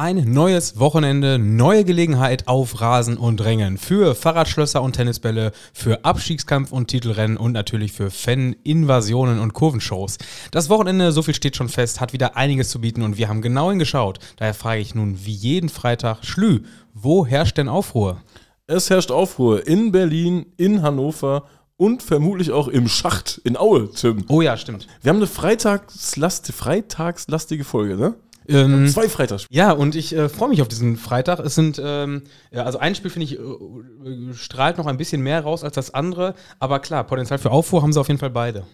Ein 0.00 0.32
neues 0.32 0.78
Wochenende, 0.78 1.40
neue 1.40 1.84
Gelegenheit 1.84 2.46
auf 2.46 2.80
Rasen 2.80 3.16
und 3.16 3.40
Rängen. 3.40 3.78
Für 3.78 4.14
Fahrradschlösser 4.14 4.80
und 4.80 4.92
Tennisbälle, 4.92 5.50
für 5.72 6.04
Abstiegskampf 6.04 6.70
und 6.70 6.86
Titelrennen 6.86 7.36
und 7.36 7.50
natürlich 7.50 7.90
für 7.90 8.08
Fan-Invasionen 8.08 9.40
und 9.40 9.54
Kurvenshows. 9.54 10.18
Das 10.52 10.70
Wochenende, 10.70 11.10
so 11.10 11.22
viel 11.22 11.34
steht 11.34 11.56
schon 11.56 11.68
fest, 11.68 12.00
hat 12.00 12.12
wieder 12.12 12.36
einiges 12.36 12.70
zu 12.70 12.80
bieten 12.80 13.02
und 13.02 13.18
wir 13.18 13.28
haben 13.28 13.42
genau 13.42 13.70
hingeschaut. 13.70 14.20
Daher 14.36 14.54
frage 14.54 14.80
ich 14.80 14.94
nun 14.94 15.18
wie 15.24 15.32
jeden 15.32 15.68
Freitag, 15.68 16.24
Schlü, 16.24 16.60
wo 16.94 17.26
herrscht 17.26 17.58
denn 17.58 17.68
Aufruhr? 17.68 18.22
Es 18.68 18.90
herrscht 18.90 19.10
Aufruhr 19.10 19.66
in 19.66 19.90
Berlin, 19.90 20.46
in 20.56 20.82
Hannover 20.82 21.42
und 21.76 22.04
vermutlich 22.04 22.52
auch 22.52 22.68
im 22.68 22.86
Schacht 22.86 23.40
in 23.42 23.56
Aue, 23.56 23.90
Tim. 23.90 24.24
Oh 24.28 24.42
ja, 24.42 24.56
stimmt. 24.56 24.86
Wir 25.02 25.10
haben 25.10 25.16
eine 25.16 25.26
Freitagslast, 25.26 26.52
freitagslastige 26.52 27.64
Folge, 27.64 27.96
ne? 27.96 28.14
Ähm, 28.48 28.88
Zwei 28.88 29.08
Freitagsspiele. 29.08 29.56
Ja, 29.56 29.72
und 29.72 29.94
ich 29.94 30.14
äh, 30.14 30.28
freue 30.28 30.48
mich 30.48 30.62
auf 30.62 30.68
diesen 30.68 30.96
Freitag. 30.96 31.38
Es 31.40 31.54
sind, 31.54 31.80
ähm, 31.84 32.22
ja, 32.50 32.64
also 32.64 32.78
ein 32.78 32.94
Spiel 32.94 33.10
finde 33.10 33.24
ich, 33.24 33.38
äh, 33.38 33.42
äh, 33.42 34.34
strahlt 34.34 34.78
noch 34.78 34.86
ein 34.86 34.96
bisschen 34.96 35.22
mehr 35.22 35.42
raus 35.42 35.64
als 35.64 35.74
das 35.74 35.92
andere. 35.92 36.34
Aber 36.58 36.80
klar, 36.80 37.04
Potenzial 37.04 37.38
für 37.38 37.50
Aufruhr 37.50 37.82
haben 37.82 37.92
sie 37.92 38.00
auf 38.00 38.08
jeden 38.08 38.20
Fall 38.20 38.30
beide. 38.30 38.64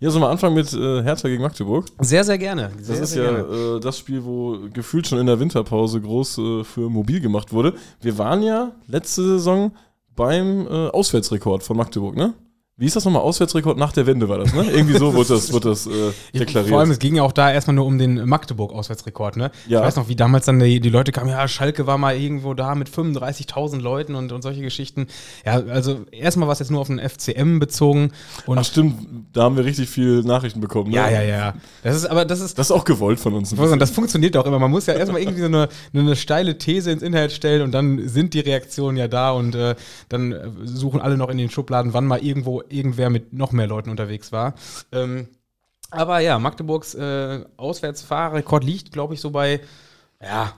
Ja, 0.00 0.10
sollen 0.10 0.24
wir 0.24 0.30
anfangen 0.30 0.54
mit 0.54 0.72
äh, 0.72 1.02
Hertha 1.02 1.28
gegen 1.28 1.42
Magdeburg? 1.42 1.84
Sehr, 1.98 2.24
sehr 2.24 2.38
gerne. 2.38 2.70
Sehr, 2.80 2.96
Das 2.96 3.10
ist 3.10 3.16
ja 3.16 3.76
äh, 3.76 3.80
das 3.80 3.98
Spiel, 3.98 4.24
wo 4.24 4.58
gefühlt 4.72 5.06
schon 5.06 5.18
in 5.18 5.26
der 5.26 5.38
Winterpause 5.38 6.00
groß 6.00 6.38
äh, 6.38 6.64
für 6.64 6.88
mobil 6.88 7.20
gemacht 7.20 7.52
wurde. 7.52 7.74
Wir 8.00 8.16
waren 8.16 8.42
ja 8.42 8.72
letzte 8.86 9.22
Saison 9.22 9.72
beim 10.16 10.66
äh, 10.66 10.88
Auswärtsrekord 10.88 11.62
von 11.62 11.76
Magdeburg, 11.76 12.16
ne? 12.16 12.32
Wie 12.80 12.86
ist 12.86 12.96
das 12.96 13.04
nochmal? 13.04 13.20
Auswärtsrekord 13.20 13.76
nach 13.76 13.92
der 13.92 14.06
Wende 14.06 14.26
war 14.30 14.38
das, 14.38 14.54
ne? 14.54 14.64
Irgendwie 14.72 14.96
so 14.96 15.12
wird 15.12 15.28
das, 15.28 15.52
wird 15.52 15.66
das 15.66 15.86
äh, 15.86 15.90
deklariert. 16.38 16.70
vor 16.70 16.80
allem, 16.80 16.90
es 16.90 16.98
ging 16.98 17.14
ja 17.14 17.22
auch 17.22 17.32
da 17.32 17.52
erstmal 17.52 17.74
nur 17.74 17.84
um 17.84 17.98
den 17.98 18.26
Magdeburg-Auswärtsrekord, 18.26 19.36
ne? 19.36 19.50
Ja. 19.68 19.80
Ich 19.80 19.86
weiß 19.86 19.96
noch, 19.96 20.08
wie 20.08 20.16
damals 20.16 20.46
dann 20.46 20.58
die, 20.58 20.80
die 20.80 20.88
Leute 20.88 21.12
kamen, 21.12 21.28
ja, 21.28 21.46
Schalke 21.46 21.86
war 21.86 21.98
mal 21.98 22.16
irgendwo 22.16 22.54
da 22.54 22.74
mit 22.74 22.88
35.000 22.88 23.82
Leuten 23.82 24.14
und, 24.14 24.32
und 24.32 24.40
solche 24.40 24.62
Geschichten. 24.62 25.08
Ja, 25.44 25.62
also 25.62 26.06
erstmal 26.10 26.48
war 26.48 26.54
es 26.54 26.58
jetzt 26.58 26.70
nur 26.70 26.80
auf 26.80 26.86
den 26.86 26.98
FCM 26.98 27.58
bezogen. 27.58 28.12
Und 28.46 28.56
Ach 28.56 28.64
stimmt, 28.64 28.94
da 29.34 29.42
haben 29.42 29.58
wir 29.58 29.66
richtig 29.66 29.90
viel 29.90 30.22
Nachrichten 30.22 30.62
bekommen. 30.62 30.88
Ne? 30.88 30.96
ja, 30.96 31.10
ja, 31.10 31.22
ja. 31.22 31.54
Das 31.82 31.94
ist, 31.94 32.06
aber 32.06 32.24
das 32.24 32.40
ist, 32.40 32.58
Das 32.58 32.68
ist 32.68 32.72
auch 32.72 32.86
gewollt 32.86 33.20
von 33.20 33.34
uns. 33.34 33.50
sagen, 33.50 33.78
das 33.78 33.90
funktioniert 33.90 34.38
auch 34.38 34.46
immer. 34.46 34.58
Man 34.58 34.70
muss 34.70 34.86
ja 34.86 34.94
erstmal 34.94 35.20
irgendwie 35.20 35.40
so 35.40 35.48
eine, 35.48 35.68
eine 35.92 36.16
steile 36.16 36.56
These 36.56 36.90
ins 36.90 37.02
Internet 37.02 37.32
stellen 37.32 37.60
und 37.60 37.72
dann 37.72 38.08
sind 38.08 38.32
die 38.32 38.40
Reaktionen 38.40 38.96
ja 38.96 39.06
da 39.06 39.32
und 39.32 39.54
äh, 39.54 39.74
dann 40.08 40.32
äh, 40.32 40.48
suchen 40.64 41.02
alle 41.02 41.18
noch 41.18 41.28
in 41.28 41.36
den 41.36 41.50
Schubladen, 41.50 41.92
wann 41.92 42.06
mal 42.06 42.24
irgendwo 42.24 42.62
irgendwer 42.72 43.10
mit 43.10 43.32
noch 43.32 43.52
mehr 43.52 43.66
Leuten 43.66 43.90
unterwegs 43.90 44.32
war. 44.32 44.54
Ähm, 44.92 45.28
aber 45.90 46.20
ja, 46.20 46.38
Magdeburgs 46.38 46.94
äh, 46.94 47.44
Auswärtsfahrrekord 47.56 48.64
liegt, 48.64 48.92
glaube 48.92 49.14
ich, 49.14 49.20
so 49.20 49.30
bei 49.30 49.60
ja, 50.22 50.52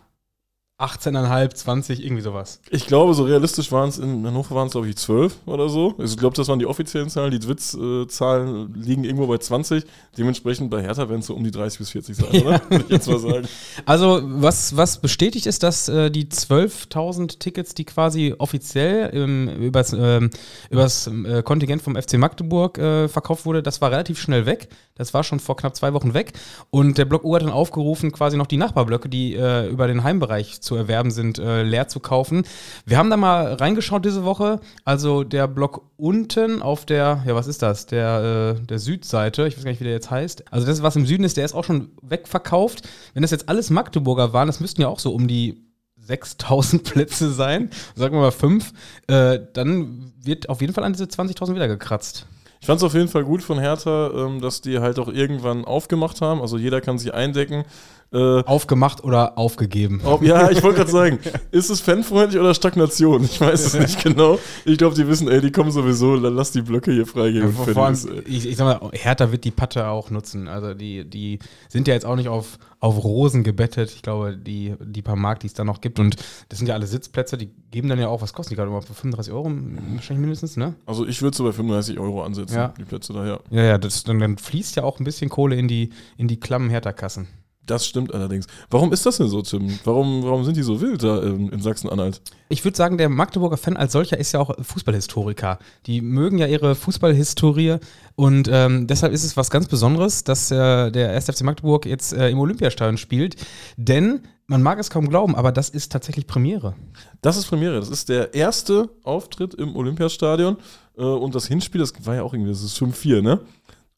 18,5, 0.83 1.55
20, 1.55 2.05
irgendwie 2.05 2.23
sowas. 2.23 2.61
Ich 2.71 2.87
glaube, 2.87 3.15
so 3.15 3.25
realistisch 3.25 3.71
waren 3.71 3.89
es 3.89 3.99
in 3.99 4.27
Hannover 4.27 4.55
waren 4.55 4.67
es, 4.67 4.73
glaube 4.73 4.89
ich, 4.89 4.97
12 4.97 5.35
oder 5.47 5.69
so. 5.69 5.95
Also 5.99 6.15
ich 6.15 6.19
glaube, 6.19 6.37
das 6.37 6.49
waren 6.49 6.59
die 6.59 6.67
offiziellen 6.67 7.09
Zahlen. 7.09 7.31
Die 7.31 7.39
Twitz-Zahlen 7.39 8.75
liegen 8.75 9.05
irgendwo 9.05 9.27
bei 9.27 9.39
20. 9.39 9.85
Dementsprechend 10.19 10.71
bei 10.71 10.83
Hertha 10.83 11.09
werden 11.09 11.21
es 11.21 11.27
so 11.27 11.35
um 11.35 11.45
die 11.45 11.51
30 11.51 11.79
bis 11.79 11.91
40 11.91 12.17
sein, 12.17 12.43
oder? 12.43 12.61
Würde 12.69 12.85
ich 12.85 12.91
jetzt 12.91 13.09
mal 13.09 13.19
sagen. 13.19 13.49
Also, 13.87 14.21
was, 14.23 14.77
was 14.77 15.01
bestätigt 15.01 15.47
ist, 15.47 15.63
dass 15.63 15.89
äh, 15.89 16.11
die 16.11 16.27
12.000 16.27 17.39
Tickets, 17.39 17.75
die 17.75 17.85
quasi 17.85 18.35
offiziell 18.39 19.11
ähm, 19.13 19.49
übers, 19.49 19.93
ähm, 19.93 20.31
übers 20.71 21.07
äh, 21.07 21.43
Kontingent 21.43 21.83
vom 21.83 21.97
FC 21.97 22.15
Magdeburg 22.15 22.79
äh, 22.79 23.09
verkauft 23.09 23.45
wurde, 23.47 23.63
das 23.63 23.81
war 23.81 23.91
relativ 23.91 24.21
schnell 24.21 24.47
weg. 24.47 24.69
Das 24.95 25.15
war 25.15 25.25
schon 25.25 25.41
vor 25.41 25.57
knapp 25.57 25.75
zwei 25.75 25.95
Wochen 25.95 26.15
weg. 26.15 26.33
Und 26.71 26.99
der 26.99 27.07
Block 27.07 27.25
U 27.25 27.35
hat 27.35 27.43
dann 27.43 27.51
aufgerufen, 27.51 28.13
quasi 28.13 28.37
noch 28.37 28.47
die 28.47 28.57
Nachbarblöcke, 28.57 29.09
die 29.09 29.35
äh, 29.35 29.69
über 29.69 29.87
den 29.87 30.05
Heimbereich 30.05 30.61
zu 30.61 30.72
erwerben 30.75 31.11
sind, 31.11 31.39
äh, 31.39 31.63
leer 31.63 31.89
zu 31.89 32.01
kaufen. 32.01 32.45
Wir 32.87 32.99
haben 32.99 33.11
da 33.11 33.17
mal 33.17 33.55
reingeschaut 33.55 34.05
diese 34.05 34.25
Woche. 34.25 34.61
Also 34.85 35.25
der 35.25 35.49
Block 35.49 35.91
unten 35.97 36.63
auf 36.63 36.87
der, 36.87 37.23
ja, 37.27 37.35
was 37.35 37.47
ist 37.47 37.63
das? 37.63 37.87
Der, 37.87 38.57
äh, 38.59 38.67
der 38.67 38.79
Südseite, 38.79 39.47
ich 39.47 39.57
weiß 39.57 39.65
gar 39.65 39.71
nicht, 39.71 39.81
wie 39.81 39.85
der 39.85 39.93
jetzt 39.95 40.11
heißt. 40.11 40.53
Also 40.53 40.67
das, 40.67 40.83
was 40.83 40.97
im 40.97 41.07
Süden 41.07 41.25
ist, 41.25 41.37
der 41.37 41.45
ist 41.45 41.55
auch 41.55 41.65
schon 41.65 41.91
wegverkauft. 42.03 42.89
Wenn 43.15 43.23
das 43.23 43.31
jetzt 43.31 43.49
alles 43.49 43.71
Magdeburger 43.71 44.33
waren, 44.33 44.47
das 44.47 44.61
müssten 44.61 44.83
ja 44.83 44.89
auch 44.89 44.99
so 44.99 45.13
um 45.13 45.29
die 45.29 45.65
6000 45.97 46.85
Plätze 46.93 47.33
sein, 47.33 47.71
sagen 47.95 48.15
wir 48.15 48.21
mal 48.21 48.33
fünf, 48.33 48.73
äh, 49.07 49.39
dann 49.53 50.13
wird 50.23 50.49
auf 50.49 50.61
jeden 50.61 50.73
Fall 50.73 50.85
an 50.85 50.93
diese 50.93 51.05
20.000 51.05 51.55
wieder 51.55 51.69
gekratzt. 51.69 52.27
Ich 52.63 52.67
fand 52.67 52.79
es 52.79 52.85
auf 52.85 52.95
jeden 52.95 53.09
Fall 53.09 53.25
gut 53.25 53.43
von 53.43 53.59
Hertha, 53.59 54.13
ähm, 54.15 54.41
dass 54.41 54.61
die 54.61 54.79
halt 54.79 55.01
auch 55.01 55.09
irgendwann 55.09 55.65
aufgemacht 55.65 56.21
haben. 56.21 56.41
Also 56.41 56.59
jeder 56.59 56.81
kann 56.81 56.97
sich 56.97 57.13
eindecken. 57.13 57.65
Äh, 58.13 58.43
Aufgemacht 58.45 59.03
oder 59.05 59.39
aufgegeben. 59.39 60.03
ob, 60.05 60.23
ja, 60.23 60.51
ich 60.51 60.63
wollte 60.63 60.79
gerade 60.81 60.91
sagen, 60.91 61.19
ist 61.51 61.71
es 61.71 61.81
fanfreundlich 61.81 62.39
oder 62.41 62.53
Stagnation? 62.55 63.25
Ich 63.25 63.41
weiß 63.41 63.65
es 63.67 63.75
nicht 63.75 64.03
genau. 64.03 64.39
Ich 64.67 64.77
glaube, 64.77 64.95
die 64.95 65.07
wissen, 65.09 65.29
ey, 65.29 65.41
die 65.41 65.51
kommen 65.51 65.71
sowieso, 65.71 66.19
dann 66.21 66.35
lass 66.35 66.53
die 66.53 66.61
Blöcke 66.63 66.93
hier 66.93 67.07
freigeben. 67.07 67.53
Fertig 67.55 67.75
vor 67.75 67.87
allem, 67.87 67.99
ich, 68.27 68.47
ich 68.47 68.57
sag 68.57 68.83
mal, 68.83 68.91
Hertha 68.93 69.33
wird 69.33 69.45
die 69.45 69.51
Patte 69.51 69.87
auch 69.89 70.11
nutzen. 70.11 70.47
Also 70.49 70.75
die, 70.75 71.09
die 71.09 71.39
sind 71.71 71.89
ja 71.89 71.95
jetzt 71.95 72.05
auch 72.05 72.17
nicht 72.17 72.29
auf, 72.29 72.59
auf 72.81 73.03
Rosen 73.03 73.45
gebettet. 73.45 73.91
Ich 73.95 74.03
glaube, 74.03 74.37
die, 74.37 74.75
die 74.85 75.01
paar 75.01 75.17
Mark, 75.17 75.41
die 75.41 75.47
es 75.47 75.55
da 75.55 75.65
noch 75.65 75.81
gibt. 75.81 75.99
Und 75.99 76.17
das 76.51 76.59
sind 76.59 76.69
ja 76.69 76.75
alle 76.75 76.87
Sitzplätze, 76.87 77.39
die 77.39 77.49
geben 77.71 77.89
dann 77.89 77.99
ja 77.99 78.09
auch, 78.09 78.21
was 78.21 78.35
kosten 78.35 78.51
die 78.51 78.57
gerade 78.57 78.71
immer? 78.71 78.83
35 78.83 79.33
Euro 79.33 79.51
wahrscheinlich 79.95 80.21
mindestens, 80.21 80.59
ne? 80.59 80.75
Also 80.85 81.07
ich 81.07 81.23
würde 81.23 81.35
so 81.35 81.45
bei 81.45 81.53
35 81.53 81.99
Euro 81.99 82.23
ansetzen, 82.23 82.57
Ja. 82.57 82.75
die 82.79 82.85
Plätze 82.85 83.15
daher. 83.15 83.41
Ja, 83.51 83.63
ja, 83.63 83.79
das, 83.79 84.05
dann, 84.05 84.19
dann 84.19 84.37
fließt 84.37 84.77
ja 84.77 84.85
auch 84.85 84.99
ein 85.01 85.05
bisschen 85.05 85.31
Kohle 85.31 85.57
in 85.57 85.67
die, 85.69 85.91
in 86.19 86.29
die 86.29 86.39
klammen 86.39 86.69
Hertha-Kassen. 86.69 87.27
Das 87.65 87.87
stimmt 87.87 88.13
allerdings. 88.13 88.47
Warum 88.71 88.93
ist 88.93 89.07
das 89.07 89.19
denn 89.19 89.29
so, 89.29 89.41
Tim? 89.41 89.79
Warum, 89.85 90.25
warum 90.25 90.45
sind 90.45 90.57
die 90.57 90.63
so 90.63 90.81
wild 90.81 91.03
da 91.03 91.23
in, 91.23 91.49
in 91.49 91.63
Sachsen-Anhalt? 91.63 92.21
Ich 92.49 92.65
würde 92.65 92.77
sagen, 92.77 92.99
der 92.99 93.09
Magdeburger 93.09 93.57
Fan 93.57 93.77
als 93.77 93.93
solcher 93.93 94.19
ist 94.19 94.33
ja 94.33 94.41
auch 94.41 94.53
Fußballhistoriker. 94.61 95.59
Die 95.87 96.01
mögen 96.01 96.39
ja 96.39 96.47
ihre 96.47 96.75
Fußballhistorie 96.75 97.77
und 98.17 98.49
ähm, 98.51 98.89
deshalb 98.89 99.13
ist 99.13 99.23
es 99.23 99.37
was 99.37 99.49
ganz 99.51 99.69
Besonderes, 99.69 100.25
dass 100.25 100.51
äh, 100.51 100.91
der 100.91 101.13
1. 101.13 101.27
FC 101.27 101.43
Magdeburg 101.43 101.87
jetzt 101.87 102.13
äh, 102.13 102.31
im 102.31 102.41
Olympiastadion 102.41 102.99
spielt. 102.99 103.37
Denn 103.77 104.23
man 104.47 104.63
mag 104.63 104.79
es 104.81 104.91
kaum 104.91 105.09
glauben, 105.09 105.37
aber 105.37 105.53
das 105.53 105.69
ist 105.69 105.93
tatsächlich 105.93 106.27
Premiere. 106.27 106.75
Das 107.21 107.37
ist 107.37 107.47
Premiere. 107.47 107.79
Das 107.79 107.89
ist 107.89 108.09
der 108.09 108.35
erste 108.35 108.91
Auftritt 109.05 109.55
im 109.55 109.77
Olympiastadion. 109.77 110.57
Äh, 110.99 111.03
und 111.03 111.35
das 111.35 111.47
Hinspiel, 111.47 111.81
das 111.81 111.93
war 112.05 112.17
ja 112.17 112.23
auch 112.23 112.35
irgendwie, 112.35 112.51
das 112.51 112.63
ist 112.63 112.77
5-4, 112.77 113.23
ne? 113.23 113.41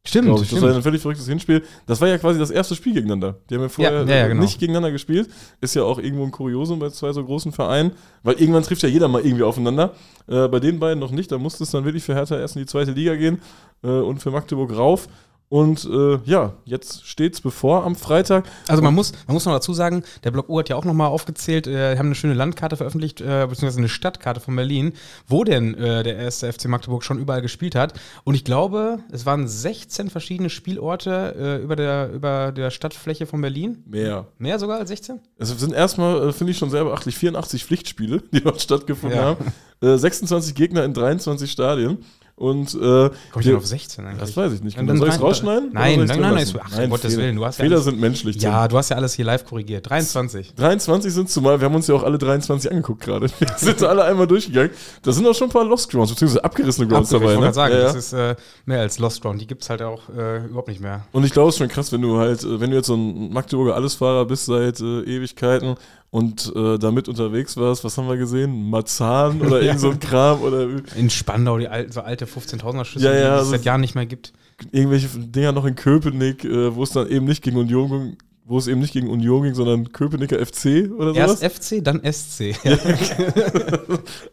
Stimmt, 0.06 0.40
ich. 0.40 0.50
Das 0.50 0.60
war 0.60 0.70
ja 0.70 0.76
ein 0.76 0.82
völlig 0.82 1.00
verrücktes 1.00 1.26
Hinspiel. 1.26 1.62
Das 1.86 1.98
war 2.00 2.08
ja 2.08 2.18
quasi 2.18 2.38
das 2.38 2.50
erste 2.50 2.74
Spiel 2.74 2.92
gegeneinander. 2.92 3.36
Die 3.48 3.54
haben 3.54 3.62
ja 3.62 3.68
vorher 3.70 3.92
Ja, 3.92 4.02
ja, 4.02 4.14
ja, 4.16 4.24
äh, 4.26 4.28
genau. 4.28 4.42
nicht 4.42 4.60
gegeneinander 4.60 4.90
gespielt. 4.92 5.30
Ist 5.62 5.74
ja 5.74 5.82
auch 5.82 5.98
irgendwo 5.98 6.24
ein 6.24 6.30
Kuriosum 6.30 6.78
bei 6.78 6.90
zwei 6.90 7.12
so 7.12 7.24
großen 7.24 7.52
Vereinen. 7.52 7.92
Weil 8.22 8.34
irgendwann 8.34 8.64
trifft 8.64 8.82
ja 8.82 8.88
jeder 8.88 9.08
mal 9.08 9.22
irgendwie 9.22 9.44
aufeinander. 9.44 9.94
Äh, 10.26 10.48
bei 10.48 10.60
den 10.60 10.78
beiden 10.78 10.98
noch 10.98 11.10
nicht. 11.10 11.32
Da 11.32 11.38
musste 11.38 11.64
es 11.64 11.70
dann 11.70 11.86
wirklich 11.86 12.04
für 12.04 12.14
Hertha 12.14 12.38
erst 12.38 12.54
in 12.56 12.62
die 12.62 12.66
zweite 12.66 12.92
Liga 12.92 13.14
gehen 13.16 13.40
äh, 13.82 13.88
und 13.88 14.18
für 14.20 14.30
Magdeburg 14.30 14.76
rauf. 14.76 15.08
Und 15.50 15.84
äh, 15.84 16.18
ja, 16.24 16.54
jetzt 16.64 17.06
steht's 17.06 17.40
bevor 17.40 17.84
am 17.84 17.94
Freitag. 17.94 18.44
Also 18.66 18.82
man 18.82 18.92
muss, 18.94 19.12
man 19.26 19.34
muss 19.34 19.44
noch 19.44 19.52
dazu 19.52 19.72
sagen, 19.72 20.02
der 20.24 20.30
Block 20.32 20.48
U 20.48 20.58
hat 20.58 20.68
ja 20.68 20.74
auch 20.74 20.84
nochmal 20.84 21.08
aufgezählt, 21.08 21.66
äh, 21.66 21.96
haben 21.96 22.06
eine 22.06 22.14
schöne 22.16 22.34
Landkarte 22.34 22.76
veröffentlicht, 22.76 23.20
äh, 23.20 23.46
beziehungsweise 23.48 23.78
eine 23.78 23.88
Stadtkarte 23.88 24.40
von 24.40 24.56
Berlin, 24.56 24.94
wo 25.28 25.44
denn 25.44 25.74
äh, 25.74 26.02
der 26.02 26.16
erste 26.16 26.52
FC 26.52 26.64
Magdeburg 26.66 27.04
schon 27.04 27.18
überall 27.20 27.42
gespielt 27.42 27.74
hat. 27.76 27.92
Und 28.24 28.34
ich 28.34 28.44
glaube, 28.44 28.98
es 29.12 29.26
waren 29.26 29.46
16 29.46 30.10
verschiedene 30.10 30.50
Spielorte 30.50 31.34
äh, 31.38 31.62
über, 31.62 31.76
der, 31.76 32.10
über 32.12 32.50
der 32.50 32.70
Stadtfläche 32.70 33.26
von 33.26 33.40
Berlin. 33.40 33.84
Mehr. 33.86 34.26
Mehr 34.38 34.58
sogar 34.58 34.78
als 34.80 34.88
16? 34.88 35.20
Es 35.38 35.50
sind 35.50 35.72
erstmal, 35.72 36.30
äh, 36.30 36.32
finde 36.32 36.50
ich 36.50 36.58
schon 36.58 36.70
sehr 36.70 36.84
beachtlich, 36.84 37.16
84 37.16 37.64
Pflichtspiele, 37.64 38.22
die 38.32 38.40
dort 38.42 38.60
stattgefunden 38.60 39.18
Ja. 39.18 39.24
haben. 39.26 39.52
Äh, 39.82 39.96
26 39.98 40.54
Gegner 40.54 40.84
in 40.84 40.94
23 40.94 41.50
Stadien. 41.50 41.98
Und 42.36 42.74
äh, 42.74 42.78
Komme 42.78 43.10
ich 43.38 43.46
denn 43.46 43.54
auf 43.56 43.64
16 43.64 44.04
eigentlich? 44.04 44.18
das 44.20 44.36
weiß 44.36 44.52
ich 44.54 44.62
nicht. 44.64 44.76
Genau. 44.76 44.88
dann 44.88 44.98
Soll 44.98 45.08
ich 45.08 45.14
es 45.14 45.20
rausschneiden? 45.20 45.70
Nein, 45.72 45.98
nein, 46.00 46.08
drin 46.08 46.20
nein, 46.20 46.34
lassen? 46.34 46.58
nein, 46.76 46.90
Gottes 46.90 47.12
Fehler. 47.14 47.26
Willen, 47.26 47.36
du 47.36 47.44
hast 47.44 47.58
ja 47.58 47.62
Fehler 47.64 47.76
alles- 47.76 47.84
sind 47.84 48.00
menschlich. 48.00 48.38
Tim. 48.38 48.50
Ja, 48.50 48.66
du 48.66 48.76
hast 48.76 48.88
ja 48.88 48.96
alles 48.96 49.14
hier 49.14 49.24
live 49.24 49.44
korrigiert. 49.44 49.88
23. 49.88 50.52
23 50.56 51.12
sind 51.14 51.30
zumal, 51.30 51.60
wir 51.60 51.66
haben 51.66 51.76
uns 51.76 51.86
ja 51.86 51.94
auch 51.94 52.02
alle 52.02 52.18
23 52.18 52.68
angeguckt 52.72 53.02
gerade. 53.04 53.28
Wir 53.38 53.48
sind 53.56 53.82
alle 53.84 54.02
einmal 54.02 54.26
durchgegangen. 54.26 54.70
Da 55.02 55.12
sind 55.12 55.24
auch 55.28 55.34
schon 55.34 55.48
ein 55.48 55.52
paar 55.52 55.64
Lost 55.64 55.88
Grounds, 55.92 56.10
beziehungsweise 56.10 56.42
abgerissene 56.44 56.88
Grounds 56.88 57.12
Absolut, 57.14 57.22
ich 57.22 57.28
dabei. 57.28 57.36
wollte 57.36 57.48
Ne? 57.50 57.54
sagen, 57.54 57.72
Ja, 57.74 57.78
ja. 57.80 57.84
das 57.86 57.94
ist 57.96 58.12
äh, 58.12 58.34
mehr 58.66 58.80
als 58.80 58.98
Lost 58.98 59.22
Ground. 59.22 59.40
Die 59.40 59.46
gibt 59.46 59.62
es 59.62 59.70
halt 59.70 59.82
auch 59.82 60.08
äh, 60.08 60.44
überhaupt 60.44 60.68
nicht 60.68 60.80
mehr. 60.80 61.06
Und 61.12 61.24
ich 61.24 61.32
glaube, 61.32 61.50
es 61.50 61.54
ist 61.54 61.58
schon 61.60 61.68
krass, 61.68 61.92
wenn 61.92 62.02
du 62.02 62.18
halt, 62.18 62.42
äh, 62.42 62.58
wenn 62.60 62.70
du 62.70 62.76
jetzt 62.76 62.88
so 62.88 62.96
ein 62.96 63.32
Magdeburger 63.32 63.76
Allesfahrer 63.76 64.24
bist 64.24 64.46
seit 64.46 64.80
äh, 64.80 65.02
Ewigkeiten 65.02 65.76
und 66.14 66.52
äh, 66.54 66.78
damit 66.78 67.08
unterwegs 67.08 67.56
warst, 67.56 67.82
was 67.82 67.98
haben 67.98 68.06
wir 68.06 68.16
gesehen? 68.16 68.70
Marzahn 68.70 69.40
oder 69.42 69.60
irgend 69.62 69.80
so 69.80 69.90
ein 69.90 69.98
Kram 69.98 70.42
oder 70.42 70.68
In 70.94 71.10
Spandau, 71.10 71.58
die 71.58 71.66
alten, 71.66 71.90
so 71.90 72.02
alte 72.02 72.26
15.000er 72.26 72.84
Schüsse, 72.84 73.04
Ja, 73.06 73.12
ja, 73.12 73.18
die 73.18 73.24
es 73.24 73.38
also- 73.40 73.50
seit 73.50 73.64
Jahren 73.64 73.80
nicht 73.80 73.96
mehr 73.96 74.06
gibt. 74.06 74.32
irgendwelche 74.70 75.08
Dinger 75.08 75.50
noch 75.50 75.64
in 75.64 75.74
Köpenick, 75.74 76.44
äh, 76.44 76.72
wo 76.76 76.84
es 76.84 76.90
dann 76.90 77.08
eben 77.08 77.24
nicht 77.26 77.42
gegen 77.42 77.56
Union 77.56 77.88
ging, 77.90 78.16
wo 78.44 78.58
es 78.58 78.68
eben 78.68 78.80
nicht 78.80 78.92
gegen 78.92 79.10
Union 79.10 79.42
ging, 79.42 79.54
sondern 79.54 79.90
Köpenicker 79.90 80.38
FC 80.38 80.88
oder 80.96 81.14
sowas. 81.14 81.42
Erst 81.42 81.72
FC, 81.72 81.82
dann 81.82 82.00
SC. 82.04 82.54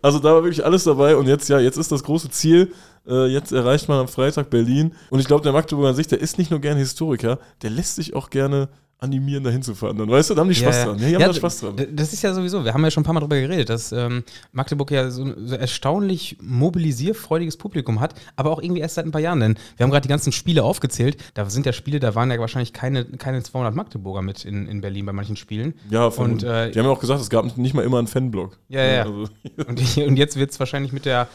Also 0.03 0.19
da 0.19 0.33
war 0.33 0.43
wirklich 0.43 0.63
alles 0.63 0.83
dabei 0.83 1.15
und 1.15 1.27
jetzt, 1.27 1.49
ja, 1.49 1.59
jetzt 1.59 1.77
ist 1.77 1.91
das 1.91 2.03
große 2.03 2.29
Ziel. 2.29 2.73
Äh, 3.07 3.27
jetzt 3.27 3.51
erreicht 3.51 3.87
man 3.87 3.99
am 3.99 4.07
Freitag 4.07 4.49
Berlin. 4.51 4.93
Und 5.09 5.19
ich 5.19 5.25
glaube, 5.25 5.41
der 5.43 5.51
Magdeburger 5.53 5.89
an 5.89 5.95
sich, 5.95 6.07
der 6.07 6.19
ist 6.21 6.37
nicht 6.37 6.51
nur 6.51 6.59
gerne 6.59 6.79
Historiker, 6.79 7.39
der 7.63 7.71
lässt 7.71 7.95
sich 7.95 8.13
auch 8.13 8.29
gerne 8.29 8.69
animieren, 9.01 9.44
da 9.44 9.50
hinzufahren. 9.50 9.98
Dann 9.98 10.09
weißt 10.09 10.30
du, 10.30 10.36
da 10.36 10.42
haben 10.42 10.50
die 10.50 10.56
Spaß 10.56 10.75
Ja, 10.75 10.86
dran. 10.86 11.00
Ja, 11.00 11.07
die 11.07 11.15
haben 11.15 11.21
ja, 11.21 11.27
da 11.27 11.33
Spaß 11.33 11.59
dran. 11.59 11.75
Das 11.92 12.13
ist 12.13 12.21
ja 12.21 12.33
sowieso, 12.33 12.63
wir 12.63 12.74
haben 12.74 12.83
ja 12.83 12.92
schon 12.92 13.01
ein 13.01 13.06
paar 13.06 13.13
Mal 13.13 13.19
drüber 13.19 13.39
geredet, 13.39 13.69
dass 13.69 13.92
ähm, 13.92 14.24
Magdeburg 14.51 14.92
ja 14.92 15.09
so, 15.09 15.25
so 15.44 15.56
erstaunlich 15.56 16.38
mobilisierfreudiges 16.39 17.57
Publikum 17.57 18.00
hat, 18.00 18.13
aber 18.36 18.51
auch 18.51 18.62
irgendwie 18.62 18.80
erst 18.81 18.95
seit 18.95 19.06
ein 19.06 19.12
paar 19.12 19.21
Jahren. 19.21 19.39
Denn 19.39 19.57
wir 19.75 19.83
haben 19.83 19.92
gerade 19.92 20.03
die 20.03 20.09
ganzen 20.09 20.31
Spiele 20.31 20.63
aufgezählt. 20.63 21.18
Da 21.33 21.50
sind 21.50 21.65
ja 21.65 21.74
Spiele, 21.74 22.00
da 22.00 22.13
waren 22.13 22.30
ja 22.30 22.39
wahrscheinlich 22.39 22.74
keine, 22.74 23.06
keine 23.06 23.42
200 23.42 23.74
Magdeburger 23.74 24.21
mit 24.21 24.45
in, 24.45 24.68
in 24.68 24.81
Berlin 24.81 25.07
bei 25.07 25.13
manchen 25.13 25.36
Spielen. 25.36 25.74
Ja, 25.89 26.12
von, 26.12 26.33
Und, 26.33 26.44
äh, 26.44 26.71
die 26.71 26.77
haben 26.77 26.86
ja 26.86 26.92
auch 26.92 27.00
gesagt, 27.00 27.21
es 27.21 27.30
gab 27.30 27.57
nicht 27.57 27.74
mal 27.74 27.83
immer 27.83 27.98
einen 27.98 28.07
Fanblock. 28.07 28.59
Ja, 28.69 28.83
ja. 28.83 29.01
Also, 29.01 29.27
Und, 29.68 29.98
und 29.98 30.15
jetzt 30.15 30.38
wird 30.38 30.51
es 30.51 30.59
wahrscheinlich 30.59 30.94
mit 30.94 31.06
der 31.06 31.27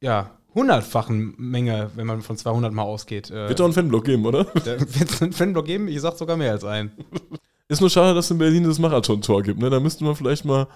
ja, 0.00 0.30
hundertfachen 0.54 1.34
Menge, 1.36 1.90
wenn 1.94 2.06
man 2.06 2.22
von 2.22 2.36
200 2.36 2.72
mal 2.72 2.82
ausgeht. 2.82 3.30
Äh, 3.30 3.48
wird 3.48 3.60
doch 3.60 3.64
einen 3.64 3.74
Fanblock 3.74 4.04
geben, 4.04 4.24
oder? 4.26 4.46
wird 4.54 5.10
es 5.10 5.22
einen 5.22 5.32
Fanblock 5.32 5.66
geben? 5.66 5.88
Ich 5.88 6.00
sag 6.00 6.16
sogar 6.16 6.36
mehr 6.36 6.52
als 6.52 6.64
einen. 6.64 6.92
Ist 7.68 7.80
nur 7.80 7.90
schade, 7.90 8.14
dass 8.14 8.26
es 8.26 8.30
in 8.30 8.38
Berlin 8.38 8.64
das 8.64 8.78
Marathon-Tor 8.78 9.42
gibt. 9.42 9.58
Ne? 9.58 9.70
Da 9.70 9.80
müsste 9.80 10.04
man 10.04 10.14
vielleicht 10.14 10.44
mal 10.44 10.68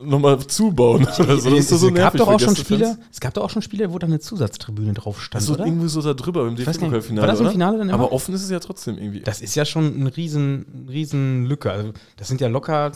nochmal 0.00 0.38
zubauen. 0.46 1.06
Oder 1.18 1.38
so. 1.38 1.50
Das 1.50 1.58
ist 1.58 1.72
doch 1.72 1.78
so 1.78 1.88
es 1.88 1.94
gab 1.94 2.16
doch 2.16 2.28
auch 2.28 2.40
schon. 2.40 2.56
Spiele, 2.56 2.98
es 3.10 3.20
gab 3.20 3.34
doch 3.34 3.44
auch 3.44 3.50
schon 3.50 3.62
Spiele, 3.62 3.92
wo 3.92 3.98
da 3.98 4.06
eine 4.06 4.20
Zusatztribüne 4.20 4.92
drauf 4.92 5.22
stand, 5.22 5.42
ist 5.42 5.50
oder? 5.50 5.64
irgendwie 5.64 5.88
so 5.88 6.02
da 6.02 6.14
drüber 6.14 6.46
im 6.46 6.56
DFB-Pokalfinale. 6.56 7.26
war 7.26 7.34
das 7.34 7.40
im? 7.40 7.50
Finale 7.50 7.78
dann 7.78 7.88
immer? 7.88 7.98
Aber 7.98 8.12
offen 8.12 8.34
ist 8.34 8.42
es 8.42 8.50
ja 8.50 8.60
trotzdem 8.60 8.98
irgendwie. 8.98 9.20
Das 9.20 9.40
ist 9.40 9.54
ja 9.54 9.64
schon 9.64 9.94
eine 9.94 10.16
riesen, 10.16 10.86
riesen 10.88 11.46
Lücke. 11.46 11.70
Also, 11.70 11.92
das 12.16 12.28
sind 12.28 12.40
ja 12.40 12.48
locker 12.48 12.92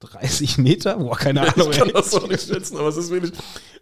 30 0.00 0.58
Meter. 0.58 0.96
Boah, 0.96 1.16
keine 1.16 1.42
Ahnung. 1.42 1.70
ich 1.70 1.78
kann 1.78 1.90
das 1.92 2.14
auch 2.14 2.28
nicht 2.28 2.46
schätzen, 2.46 2.76
aber 2.78 2.88
es 2.88 2.96
ist 2.96 3.10
wirklich. 3.10 3.32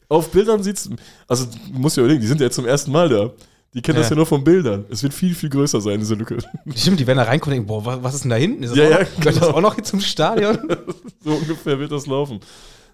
Auf 0.09 0.31
Bildern 0.31 0.63
sieht's. 0.63 0.89
Also, 1.27 1.47
du 1.47 1.79
musst 1.79 1.97
ja 1.97 2.03
überlegen, 2.03 2.21
die 2.23 2.27
sind 2.27 2.41
ja 2.41 2.47
jetzt 2.47 2.57
zum 2.57 2.67
ersten 2.67 2.91
Mal 2.93 3.09
da. 3.09 3.31
Die 3.75 3.83
kennen 3.83 3.99
das 3.99 4.07
Ja. 4.07 4.13
ja 4.13 4.17
nur 4.17 4.27
von 4.27 4.43
Bildern. 4.43 4.87
Es 4.89 5.03
wird 5.03 5.13
viel, 5.13 5.35
viel 5.35 5.51
größer 5.51 5.81
sein, 5.83 5.99
diese 6.01 6.15
Lücke. 6.15 6.39
Stimmt, 6.75 6.99
die 7.01 7.07
werden 7.07 7.19
da 7.19 7.25
reinkommen 7.25 7.59
und 7.59 7.67
denken, 7.69 7.85
boah, 7.85 7.85
wa- 7.85 7.99
was 8.03 8.15
ist 8.15 8.23
denn 8.25 8.31
da 8.31 8.37
hinten? 8.37 8.63
Ist 8.63 8.71
das 8.71 8.79
Ja, 8.79 8.85
auch 8.87 8.91
ja, 8.91 8.99
noch, 9.01 9.09
gehört 9.17 9.27
das 9.27 9.35
genau. 9.41 9.57
auch 9.57 9.61
noch 9.61 9.75
hier 9.75 9.85
zum 9.85 10.01
Stadion? 10.01 10.59
so 11.23 11.31
ungefähr 11.33 11.79
wird 11.79 11.93
das 11.93 12.07
laufen. 12.07 12.41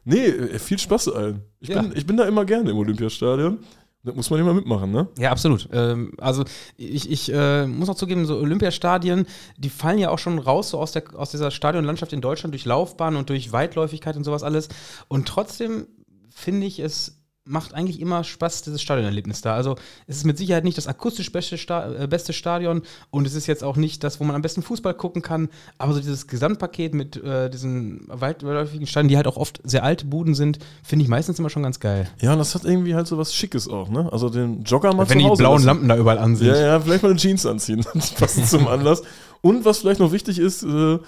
Nee, 0.04 0.26
äh, 0.26 0.58
viel 0.58 0.78
Spaß 0.78 1.08
allen. 1.10 1.42
Ich, 1.60 1.68
Ja. 1.68 1.80
bin, 1.80 1.92
ich 1.94 2.04
bin 2.04 2.16
da 2.16 2.24
immer 2.26 2.44
gerne 2.44 2.70
im 2.70 2.76
Olympiastadion. 2.76 3.58
Da 4.04 4.12
muss 4.12 4.28
man 4.28 4.38
immer 4.38 4.52
mitmachen, 4.52 4.92
ne? 4.92 5.08
Ja, 5.18 5.30
absolut. 5.30 5.68
Ähm, 5.72 6.12
also 6.18 6.44
ich, 6.76 7.10
ich 7.10 7.32
äh, 7.32 7.66
muss 7.66 7.88
auch 7.88 7.94
zugeben, 7.94 8.26
so 8.26 8.36
Olympiastadien, 8.36 9.26
die 9.56 9.70
fallen 9.70 9.98
ja 9.98 10.10
auch 10.10 10.18
schon 10.18 10.38
raus 10.38 10.70
so 10.70 10.78
aus, 10.78 10.92
der, 10.92 11.04
aus 11.16 11.30
dieser 11.30 11.50
Stadionlandschaft 11.50 12.12
in 12.12 12.20
Deutschland 12.20 12.52
durch 12.52 12.66
Laufbahn 12.66 13.16
und 13.16 13.30
durch 13.30 13.50
Weitläufigkeit 13.52 14.16
und 14.16 14.24
sowas 14.24 14.42
alles. 14.42 14.68
Und 15.08 15.26
trotzdem 15.26 15.86
finde 16.28 16.66
ich, 16.66 16.80
es 16.80 17.23
macht 17.46 17.74
eigentlich 17.74 18.00
immer 18.00 18.24
Spaß, 18.24 18.62
dieses 18.62 18.80
Stadionerlebnis 18.80 19.42
da. 19.42 19.54
Also 19.54 19.76
es 20.06 20.16
ist 20.16 20.24
mit 20.24 20.38
Sicherheit 20.38 20.64
nicht 20.64 20.78
das 20.78 20.86
akustisch 20.86 21.30
beste, 21.30 21.58
Sta 21.58 21.92
äh, 21.92 22.06
beste 22.06 22.32
Stadion 22.32 22.82
und 23.10 23.26
es 23.26 23.34
ist 23.34 23.46
jetzt 23.46 23.62
auch 23.62 23.76
nicht 23.76 24.02
das, 24.02 24.18
wo 24.18 24.24
man 24.24 24.34
am 24.34 24.42
besten 24.42 24.62
Fußball 24.62 24.94
gucken 24.94 25.20
kann, 25.20 25.50
aber 25.76 25.92
so 25.92 26.00
dieses 26.00 26.26
Gesamtpaket 26.26 26.94
mit 26.94 27.22
äh, 27.22 27.50
diesen 27.50 28.06
weitläufigen 28.08 28.86
Stadien, 28.86 29.08
die 29.08 29.16
halt 29.16 29.26
auch 29.26 29.36
oft 29.36 29.60
sehr 29.64 29.84
alte 29.84 30.06
Buden 30.06 30.34
sind, 30.34 30.58
finde 30.82 31.02
ich 31.04 31.08
meistens 31.08 31.38
immer 31.38 31.50
schon 31.50 31.62
ganz 31.62 31.80
geil. 31.80 32.08
Ja, 32.20 32.32
und 32.32 32.38
das 32.38 32.54
hat 32.54 32.64
irgendwie 32.64 32.94
halt 32.94 33.06
so 33.06 33.18
was 33.18 33.34
Schickes 33.34 33.68
auch, 33.68 33.90
ne? 33.90 34.08
Also 34.10 34.30
den 34.30 34.62
Jogger 34.64 34.94
mal 34.94 35.08
Wenn 35.08 35.18
die 35.18 35.24
blauen 35.24 35.56
lassen. 35.56 35.66
Lampen 35.66 35.88
da 35.88 35.96
überall 35.96 36.18
an 36.18 36.36
sind. 36.36 36.48
Ja, 36.48 36.56
ja, 36.58 36.80
vielleicht 36.80 37.02
mal 37.02 37.10
eine 37.10 37.18
Jeans 37.18 37.44
anziehen. 37.46 37.84
Das 37.94 38.10
passt 38.10 38.50
zum 38.50 38.66
Anlass. 38.68 39.02
Und 39.40 39.64
was 39.64 39.78
vielleicht 39.78 40.00
noch 40.00 40.12
wichtig 40.12 40.38
ist, 40.38 40.62
äh, 40.62 40.98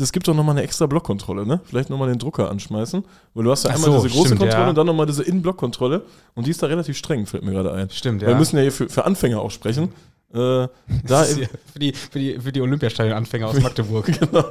es 0.00 0.12
gibt 0.12 0.26
doch 0.28 0.34
nochmal 0.34 0.56
eine 0.56 0.62
extra 0.62 0.86
Blockkontrolle, 0.86 1.46
ne? 1.46 1.60
Vielleicht 1.64 1.90
nochmal 1.90 2.08
den 2.08 2.18
Drucker 2.18 2.50
anschmeißen. 2.50 3.04
Weil 3.34 3.44
du 3.44 3.50
hast 3.50 3.64
ja 3.64 3.70
Ach 3.70 3.74
einmal 3.76 3.90
so, 3.90 4.02
diese 4.06 4.14
große 4.14 4.26
stimmt, 4.28 4.40
Kontrolle 4.40 4.64
ja. 4.64 4.68
und 4.70 4.78
dann 4.78 4.86
nochmal 4.86 5.06
diese 5.06 5.22
Innenblockkontrolle. 5.22 6.04
Und 6.34 6.46
die 6.46 6.50
ist 6.50 6.62
da 6.62 6.66
relativ 6.66 6.96
streng, 6.96 7.26
fällt 7.26 7.44
mir 7.44 7.52
gerade 7.52 7.72
ein. 7.72 7.90
Stimmt, 7.90 8.22
Weil 8.22 8.28
Wir 8.28 8.34
müssen 8.36 8.56
ja 8.56 8.62
hier 8.62 8.72
für, 8.72 8.88
für 8.88 9.04
Anfänger 9.04 9.40
auch 9.40 9.50
sprechen. 9.50 9.92
Äh, 10.32 10.36
da, 10.36 10.68
Das 11.06 11.36
ja 11.36 11.48
für 11.72 11.80
die, 11.80 11.92
für 11.92 12.18
die, 12.20 12.38
für 12.38 12.52
die 12.52 12.60
Olympiastadion-Anfänger 12.60 13.48
aus 13.48 13.60
Magdeburg. 13.62 14.06
genau, 14.06 14.44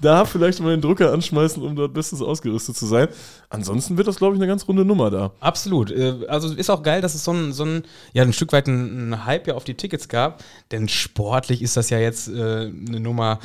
da 0.00 0.24
vielleicht 0.24 0.60
mal 0.60 0.70
den 0.70 0.80
Drucker 0.80 1.12
anschmeißen, 1.12 1.60
um 1.60 1.74
dort 1.74 1.92
bestens 1.94 2.22
ausgerüstet 2.22 2.76
zu 2.76 2.86
sein. 2.86 3.08
Ansonsten 3.48 3.96
wird 3.96 4.06
das, 4.06 4.16
glaube 4.16 4.36
ich, 4.36 4.40
eine 4.40 4.46
ganz 4.46 4.68
runde 4.68 4.84
Nummer 4.84 5.10
da. 5.10 5.32
Absolut. 5.40 5.90
Äh, 5.90 6.26
Also 6.28 6.54
ist 6.54 6.70
auch 6.70 6.84
geil, 6.84 7.00
dass 7.00 7.16
es 7.16 7.24
so 7.24 7.32
ein, 7.32 7.52
so 7.52 7.64
ein, 7.64 7.82
ja, 8.12 8.22
ein 8.22 8.32
Stück 8.32 8.52
weit 8.52 8.68
ein, 8.68 9.10
ein 9.10 9.24
Hype 9.24 9.48
ja 9.48 9.54
auf 9.54 9.64
die 9.64 9.74
Tickets 9.74 10.08
gab. 10.08 10.44
Denn 10.70 10.86
sportlich 10.88 11.60
ist 11.60 11.76
das 11.76 11.90
ja 11.90 11.98
jetzt 11.98 12.28
äh, 12.28 12.32
eine 12.32 13.00
Nummer, 13.00 13.40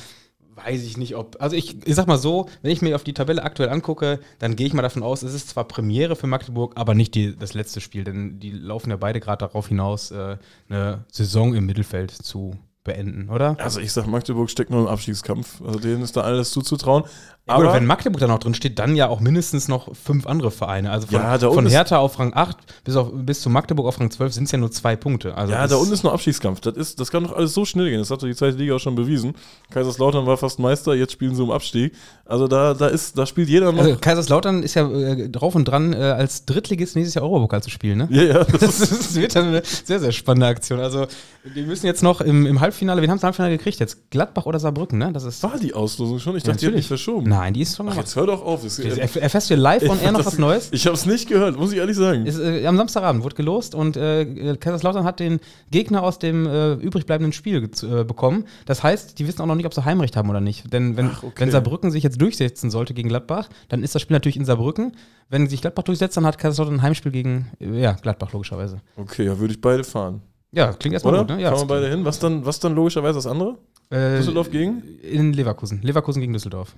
weiß 0.66 0.84
ich 0.84 0.98
nicht, 0.98 1.16
ob. 1.16 1.38
Also 1.40 1.56
ich, 1.56 1.86
ich 1.86 1.96
sag 1.96 2.08
mal 2.08 2.18
so, 2.18 2.48
wenn 2.62 2.72
ich 2.72 2.82
mir 2.82 2.96
auf 2.96 3.04
die 3.04 3.14
Tabelle 3.14 3.44
aktuell 3.44 3.70
angucke, 3.70 4.20
dann 4.40 4.56
gehe 4.56 4.68
ich 4.68 4.74
mal 4.74 4.82
davon 4.82 5.04
aus, 5.04 5.24
es 5.24 5.34
ist 5.34 5.50
zwar 5.50 5.66
Premiere 5.66 6.16
für 6.16 6.28
Magdeburg, 6.28 6.74
aber 6.76 6.96
nicht 6.96 7.16
die, 7.16 7.36
das 7.36 7.54
letzte 7.54 7.82
Spiel, 7.82 8.04
denn 8.04 8.40
die 8.40 8.52
laufen 8.52 8.90
ja 8.90 8.98
beide 8.98 9.20
gerade 9.20 9.46
darauf 9.46 9.68
hinaus, 9.68 10.12
äh, 10.12 10.38
eine 10.70 11.06
Saison 11.12 11.54
im 11.54 11.66
Mittelfeld 11.66 12.12
zu 12.12 12.58
beenden, 12.84 13.30
oder? 13.30 13.58
Also 13.60 13.80
ich 13.80 13.92
sag, 13.92 14.08
Magdeburg 14.08 14.50
steckt 14.50 14.70
nur 14.70 14.82
im 14.82 14.88
Abstiegskampf. 14.88 15.62
Also 15.66 15.80
denen 15.80 16.02
ist 16.02 16.16
da 16.16 16.22
alles 16.22 16.52
zuzutrauen. 16.52 17.04
Ja, 17.48 17.56
Aber 17.56 17.74
wenn 17.74 17.86
Magdeburg 17.86 18.20
da 18.20 18.28
noch 18.28 18.40
drin 18.40 18.54
steht, 18.54 18.78
dann 18.78 18.96
ja 18.96 19.08
auch 19.08 19.20
mindestens 19.22 19.68
noch 19.68 19.96
fünf 19.96 20.28
andere 20.28 20.52
Vereine. 20.52 20.92
Also 20.92 21.08
von, 21.08 21.16
Ja, 21.16 21.40
von 21.40 21.66
Hertha 21.66 21.98
auf 21.98 22.20
Rang 22.20 22.32
8 22.36 22.58
bis, 22.84 22.96
auf, 22.96 23.10
bis 23.12 23.42
zu 23.42 23.50
Magdeburg 23.50 23.88
auf 23.88 24.00
Rang 24.00 24.12
12 24.12 24.34
sind 24.34 24.44
es 24.44 24.52
ja 24.52 24.60
nur 24.60 24.72
zwei 24.72 24.96
Punkte. 24.96 25.36
Also 25.36 25.54
ja, 25.54 25.68
da 25.68 25.78
unten 25.78 25.92
ist 25.92 26.04
noch 26.04 26.14
Abstiegskampf. 26.14 26.62
Das, 26.62 26.76
ist, 26.76 27.00
das 27.00 27.10
kann 27.10 27.24
doch 27.24 27.34
alles 27.34 27.54
so 27.54 27.66
schnell 27.66 27.90
gehen. 27.90 28.00
Das 28.00 28.12
hat 28.12 28.22
doch 28.22 28.28
die 28.28 28.36
zweite 28.36 28.58
Liga 28.58 28.76
auch 28.76 28.80
schon 28.80 28.96
bewiesen. 28.96 29.34
Kaiserslautern 29.72 30.28
war 30.28 30.38
fast 30.38 30.60
Meister, 30.60 30.94
jetzt 30.94 31.14
spielen 31.14 31.36
sie 31.36 31.42
um 31.42 31.50
Abstieg. 31.50 31.94
Also 32.26 32.48
da, 32.48 32.76
da, 32.76 32.88
ist, 32.88 33.18
da 33.18 33.26
spielt 33.26 33.50
jeder 33.50 33.72
noch. 33.72 33.80
Also 33.82 33.98
Kaiserslautern 34.00 34.62
ist 34.62 34.76
ja 34.76 34.88
äh, 34.88 35.28
drauf 35.28 35.56
und 35.56 35.66
dran, 35.66 35.94
äh, 35.94 35.98
als 35.98 36.46
Drittligist 36.46 36.96
nächstes 36.96 37.16
Jahr 37.16 37.24
Europapokal 37.24 37.64
zu 37.64 37.72
spielen, 37.72 37.98
ne? 37.98 38.08
ja, 38.12 38.24
ja, 38.24 38.44
das 38.44 38.80
Das, 38.90 39.16
wird 39.16 39.36
dann 39.36 39.48
eine 39.48 39.64
sehr, 39.64 40.00
sehr 40.00 40.12
spannende 40.12 40.48
Aktion. 40.48 40.80
Also, 40.80 41.08
die 41.56 41.64
müssen 41.64 41.86
jetzt 41.88 42.04
noch 42.04 42.22
im, 42.22 42.46
im 42.46 42.62
Halbfinale, 42.70 43.02
wen 43.02 43.10
haben 43.10 43.18
sie 43.18 43.26
Halbfinale 43.26 43.58
gekriegt 43.58 43.80
jetzt? 43.80 44.10
Gladbach 44.12 44.46
oder 44.46 44.60
Saarbrücken, 44.60 44.98
ne? 45.00 45.12
Das 45.12 45.24
ist. 45.24 45.42
war 45.44 45.58
die 45.60 45.74
Auslosung 45.74 46.20
schon. 46.20 46.36
Ich 46.38 46.44
Ja, 46.44 46.50
dachte, 46.52 46.60
die 46.62 46.68
hat 46.68 46.76
nicht 46.76 46.88
verschoben. 46.88 47.28
Nein, 47.30 47.54
die 47.54 47.62
ist 47.62 47.76
schon 47.76 47.90
Ach, 47.90 47.96
jetzt 47.96 48.16
hör 48.16 48.28
doch 48.28 48.44
auf. 48.44 48.62
Er- 48.80 49.22
Erfährst 49.22 49.50
du 49.50 49.56
live 49.56 49.90
on 49.90 50.00
air 50.00 50.12
noch 50.12 50.26
was 50.26 50.38
Neues? 50.38 50.70
Ich 50.72 50.86
habe 50.86 50.96
es 50.96 51.06
nicht 51.06 51.28
gehört, 51.28 51.58
muss 51.58 51.72
ich 51.72 51.78
ehrlich 51.80 51.98
sagen. 51.98 52.26
Ist, 52.26 52.40
äh, 52.40 52.66
am 52.68 52.78
Samstagabend 52.78 53.24
wurde 53.24 53.36
gelost 53.36 53.76
und 53.76 53.98
äh, 53.98 54.56
Kaiserslautern 54.60 55.04
hat 55.04 55.20
den 55.20 55.40
Gegner 55.72 56.04
aus 56.04 56.20
dem 56.20 56.46
äh, 56.46 56.74
übrig 56.74 57.06
bleibenden 57.06 57.34
Spiel 57.34 57.70
äh, 57.82 58.04
bekommen. 58.04 58.46
Das 58.66 58.84
heißt, 58.84 59.20
die 59.20 59.28
wissen 59.28 59.42
auch 59.42 59.46
noch 59.48 59.56
nicht, 59.56 59.66
ob 59.66 59.74
sie 59.74 59.84
Heimrecht 59.86 60.16
haben 60.16 60.30
oder 60.30 60.42
nicht. 60.42 60.72
Denn 60.72 60.96
wenn, 60.98 61.12
Ach, 61.14 61.24
okay. 61.24 61.34
wenn 61.38 61.52
Saarbrücken 61.52 61.92
sich 61.92 62.04
jetzt 62.04 62.22
durchsetzen 62.22 62.70
sollte 62.70 62.94
gegen 62.94 63.10
Gladbach, 63.10 63.50
dann 63.70 63.84
ist 63.84 63.96
das 63.96 64.02
Spiel 64.02 64.16
natürlich 64.16 64.38
in 64.38 64.46
Saarbrücken. 64.46 64.94
Wenn 65.30 65.48
sich 65.48 65.62
Gladbach 65.62 65.84
durchsetzt, 65.84 66.18
dann 66.18 66.26
hat 66.26 66.38
Kaiserslautern 66.38 66.76
ein 66.76 66.82
Heimspiel 66.82 67.12
gegen 67.12 67.48
äh, 67.60 67.82
ja, 67.82 67.94
Gladbach, 67.94 68.32
logischerweise. 68.34 68.82
Okay, 68.96 69.26
ja, 69.26 69.38
würde 69.40 69.54
ich 69.54 69.62
beide 69.62 69.84
fahren. 69.84 70.22
Ja, 70.52 70.74
klingt 70.74 70.94
erstmal 70.94 71.14
Oder? 71.14 71.24
gut, 71.26 71.36
ne? 71.38 71.42
Ja, 71.42 71.50
Fahren 71.52 71.62
wir 71.70 71.76
beide 71.76 71.90
hin. 71.90 72.06
Was 72.06 72.20
dann, 72.20 72.46
was 72.46 72.60
dann 72.60 72.74
logischerweise 72.76 73.16
das 73.16 73.28
andere? 73.28 73.58
äh, 73.92 74.18
Düsseldorf 74.18 74.50
gegen? 74.52 74.82
In 75.02 75.34
Leverkusen. 75.34 75.82
Leverkusen 75.82 76.20
gegen 76.22 76.34
Düsseldorf. 76.34 76.76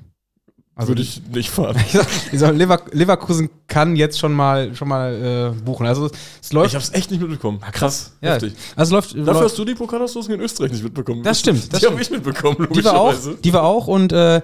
Also 0.74 0.90
würde 0.92 1.02
ich 1.02 1.22
nicht 1.34 1.50
fahren. 1.50 1.76
Ich 2.32 2.40
sag, 2.40 2.56
Lever 2.56 2.82
Leverkusen 2.92 3.50
kann 3.68 3.98
jetzt 3.98 4.18
schon 4.18 4.32
mal 4.34 4.74
schon 4.74 4.88
mal 4.88 5.54
äh, 5.54 5.62
buchen. 5.64 5.86
Also 5.86 6.10
es 6.42 6.54
läuft. 6.54 6.70
Ich 6.70 6.76
habe 6.76 6.84
es 6.84 6.94
echt 6.94 7.12
nicht 7.12 7.20
mitbekommen. 7.20 7.60
krass. 7.74 8.14
ja, 8.22 8.32
Heftig. 8.34 8.54
also 8.78 8.96
läuft. 8.96 9.12
Dafür 9.12 9.26
läuft 9.26 9.44
hast 9.44 9.58
du 9.58 9.66
die 9.66 9.76
Pokalauslosung 9.76 10.34
in 10.36 10.40
Österreich 10.42 10.72
nicht 10.72 10.84
mitbekommen. 10.84 11.24
Das 11.24 11.40
stimmt, 11.42 11.72
das 11.74 11.82
die 11.82 11.88
habe 11.88 12.02
ich 12.02 12.10
mitbekommen, 12.10 12.68
Die 12.74 12.84
war 12.86 12.96
auch, 12.96 13.08
logischerweise. 13.12 13.38
die 13.44 13.54
war 13.54 13.64
auch 13.64 13.88
und 13.88 14.14
äh, 14.14 14.42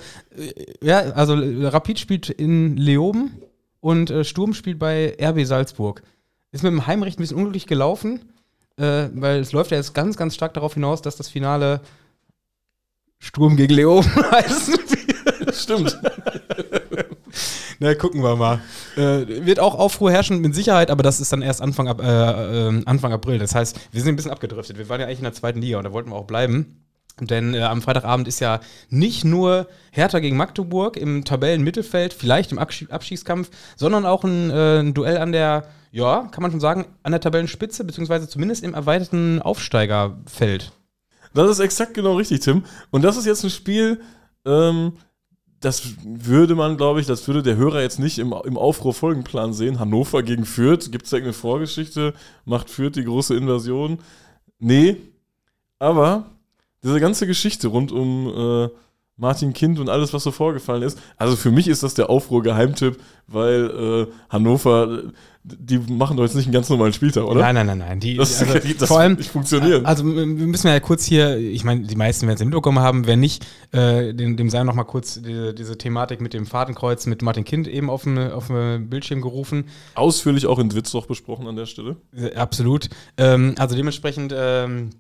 ja, 0.84 1.00
also 1.14 1.34
Rapid 1.36 1.98
spielt 2.00 2.30
in 2.30 2.76
Leoben 2.76 3.32
und 3.80 4.10
äh, 4.10 4.26
Sturm 4.26 4.54
spielt 4.54 4.80
bei 4.80 5.16
RB 5.22 5.46
Salzburg. 5.46 6.04
Ist 6.52 6.62
mit 6.64 6.74
dem 6.74 6.88
Heimrecht 6.88 7.20
ein 7.20 7.24
bisschen 7.24 7.38
unglücklich 7.38 7.68
gelaufen, 7.68 8.20
äh, 8.78 9.10
weil 9.14 9.40
es 9.40 9.52
läuft 9.52 9.72
ja 9.72 9.78
jetzt 9.78 9.94
ganz, 9.94 10.18
ganz 10.18 10.36
stark 10.36 10.54
darauf 10.54 10.74
hinaus, 10.74 11.02
dass 11.02 11.16
das 11.16 11.30
Finale 11.30 11.82
Sturm 13.20 13.58
gegen 13.58 13.74
Leoben 13.74 14.10
heißen 14.32 14.76
wird. 14.76 15.56
Stimmt. 15.56 16.00
Na, 17.80 17.94
gucken 17.94 18.24
wir 18.24 18.36
mal. 18.36 18.62
Äh, 18.96 19.46
wird 19.46 19.60
auch 19.60 19.76
Aufruhr 19.76 20.12
herrschen, 20.12 20.42
mit 20.42 20.56
Sicherheit, 20.56 20.90
aber 20.90 21.04
das 21.04 21.20
ist 21.20 21.32
dann 21.32 21.42
erst 21.44 21.62
Anfang, 21.62 21.88
äh, 21.88 22.70
äh, 22.70 22.84
Anfang 22.86 23.14
April. 23.14 23.38
Das 23.38 23.54
heißt, 23.54 23.80
wir 23.92 24.02
sind 24.02 24.10
ein 24.10 24.16
bisschen 24.16 24.32
abgedriftet. 24.32 24.78
Wir 24.78 24.90
waren 24.90 25.00
ja 25.00 25.06
eigentlich 25.06 25.20
in 25.20 25.26
der 25.26 25.34
zweiten 25.34 25.62
Liga 25.62 25.78
und 25.78 25.84
da 25.84 25.92
wollten 25.92 26.10
wir 26.10 26.16
auch 26.16 26.26
bleiben. 26.26 26.87
Denn 27.20 27.54
äh, 27.54 27.62
am 27.62 27.82
Freitagabend 27.82 28.28
ist 28.28 28.40
ja 28.40 28.60
nicht 28.90 29.26
nur 29.26 29.68
Hertha 29.92 30.20
gegen 30.20 30.38
Magdeburg 30.38 30.98
im 30.98 31.24
Tabellenmittelfeld, 31.26 32.14
vielleicht 32.14 32.52
im 32.52 32.60
Abschied 32.60 32.92
Abstiegskampf, 32.92 33.50
sondern 33.76 34.06
auch 34.06 34.24
ein, 34.24 34.50
äh, 34.50 34.80
ein 34.80 34.94
Duell 34.94 35.18
an 35.18 35.32
der, 35.32 35.66
ja, 35.92 36.28
kann 36.32 36.42
man 36.42 36.52
schon 36.52 36.60
sagen, 36.60 36.86
an 37.04 37.12
der 37.12 37.22
Tabellenspitze, 37.22 37.84
beziehungsweise 37.84 38.30
zumindest 38.30 38.64
im 38.64 38.74
erweiterten 38.74 39.42
Aufsteigerfeld. 39.42 40.72
Das 41.34 41.50
ist 41.50 41.60
exakt 41.60 41.94
genau 41.94 42.16
richtig, 42.16 42.42
Tim. 42.42 42.64
Und 42.92 43.04
das 43.04 43.18
ist 43.18 43.26
jetzt 43.26 43.44
ein 43.44 43.50
Spiel, 43.50 44.02
ähm, 44.46 44.94
das 45.60 45.84
würde 46.04 46.56
man, 46.56 46.78
glaube 46.78 47.00
ich, 47.02 47.08
das 47.08 47.28
würde 47.28 47.42
der 47.42 47.56
Hörer 47.56 47.82
jetzt 47.82 48.00
nicht 48.00 48.20
im, 48.20 48.34
im 48.46 48.58
Aufruhr-Folgenplan 48.58 49.54
sehen. 49.54 49.80
Hannover 49.80 50.22
gegen 50.22 50.46
Fürth. 50.46 50.92
Gibt 50.92 51.08
es 51.08 51.14
irgendeine 51.14 51.34
Vorgeschichte? 51.34 52.14
Macht 52.46 52.70
Fürth 52.70 52.96
die 52.96 53.04
große 53.04 53.36
Invasion? 53.36 54.00
Nee. 54.60 54.98
Aber 55.80 56.26
diese 56.84 57.00
ganze 57.00 57.28
Geschichte 57.28 57.68
rund 57.68 57.92
um 57.92 58.28
äh, 58.66 58.70
Martin 59.18 59.54
Kind 59.54 59.80
und 59.80 59.90
alles, 59.90 60.14
was 60.14 60.24
so 60.24 60.32
vorgefallen 60.32 60.84
ist. 60.84 61.00
Also 61.18 61.36
für 61.36 61.52
mich 61.52 61.68
ist 61.68 61.82
das 61.82 61.96
der 61.96 62.10
Aufruhr-Geheimtipp, 62.10 62.98
weil 63.26 64.08
äh, 64.08 64.14
Hannover, 64.30 65.02
die 65.44 65.80
machen 65.80 66.18
doch 66.18 66.24
jetzt 66.24 66.36
nicht 66.36 66.46
einen 66.46 66.54
ganz 66.54 66.70
normalen 66.70 66.94
Spieltag, 66.94 67.24
oder? 67.24 67.42
Nein, 67.42 67.56
nein, 67.56 67.66
nein, 67.66 67.78
nein. 67.80 68.00
Die, 68.00 68.16
Das, 68.16 68.40
also, 68.40 68.60
das 68.80 68.88
vor 68.88 69.00
allem, 69.00 69.16
nicht 69.16 69.32
funktionieren. 69.32 69.88
Also 69.88 70.06
wir 70.06 70.26
müssen 70.26 70.68
ja 70.68 70.80
kurz 70.80 71.04
hier, 71.04 71.36
ich 71.38 71.64
meine, 71.64 71.82
die 71.82 71.96
meisten 71.96 72.28
werden 72.28 72.38
es 72.38 72.46
mitbekommen 72.46 72.80
haben, 72.80 73.08
wer 73.08 73.18
nicht, 73.18 73.44
äh, 73.72 74.14
dem, 74.14 74.38
dem 74.38 74.52
sei 74.52 74.64
noch 74.64 74.76
mal 74.76 74.84
kurz 74.84 75.20
diese, 75.20 75.56
diese 75.56 75.80
Thematik 75.80 76.22
mit 76.22 76.34
dem 76.36 76.46
Fadenkreuz 76.46 77.08
mit 77.08 77.24
Martin 77.24 77.44
Kind 77.44 77.68
eben 77.68 77.90
auf 77.90 78.04
dem, 78.04 78.20
auf 78.20 78.48
dem 78.48 78.88
Bildschirm 78.88 79.22
gerufen. 79.22 79.66
Ausführlich 79.96 80.46
auch 80.46 80.60
in 80.60 80.76
Witzloch 80.76 81.08
besprochen 81.08 81.48
an 81.48 81.56
der 81.56 81.66
Stelle. 81.66 81.98
Äh, 82.16 82.36
Absolut. 82.36 82.90
Ähm, 83.18 83.56
also 83.58 83.76
dementsprechend 83.76 84.32
ähm, 84.38 84.92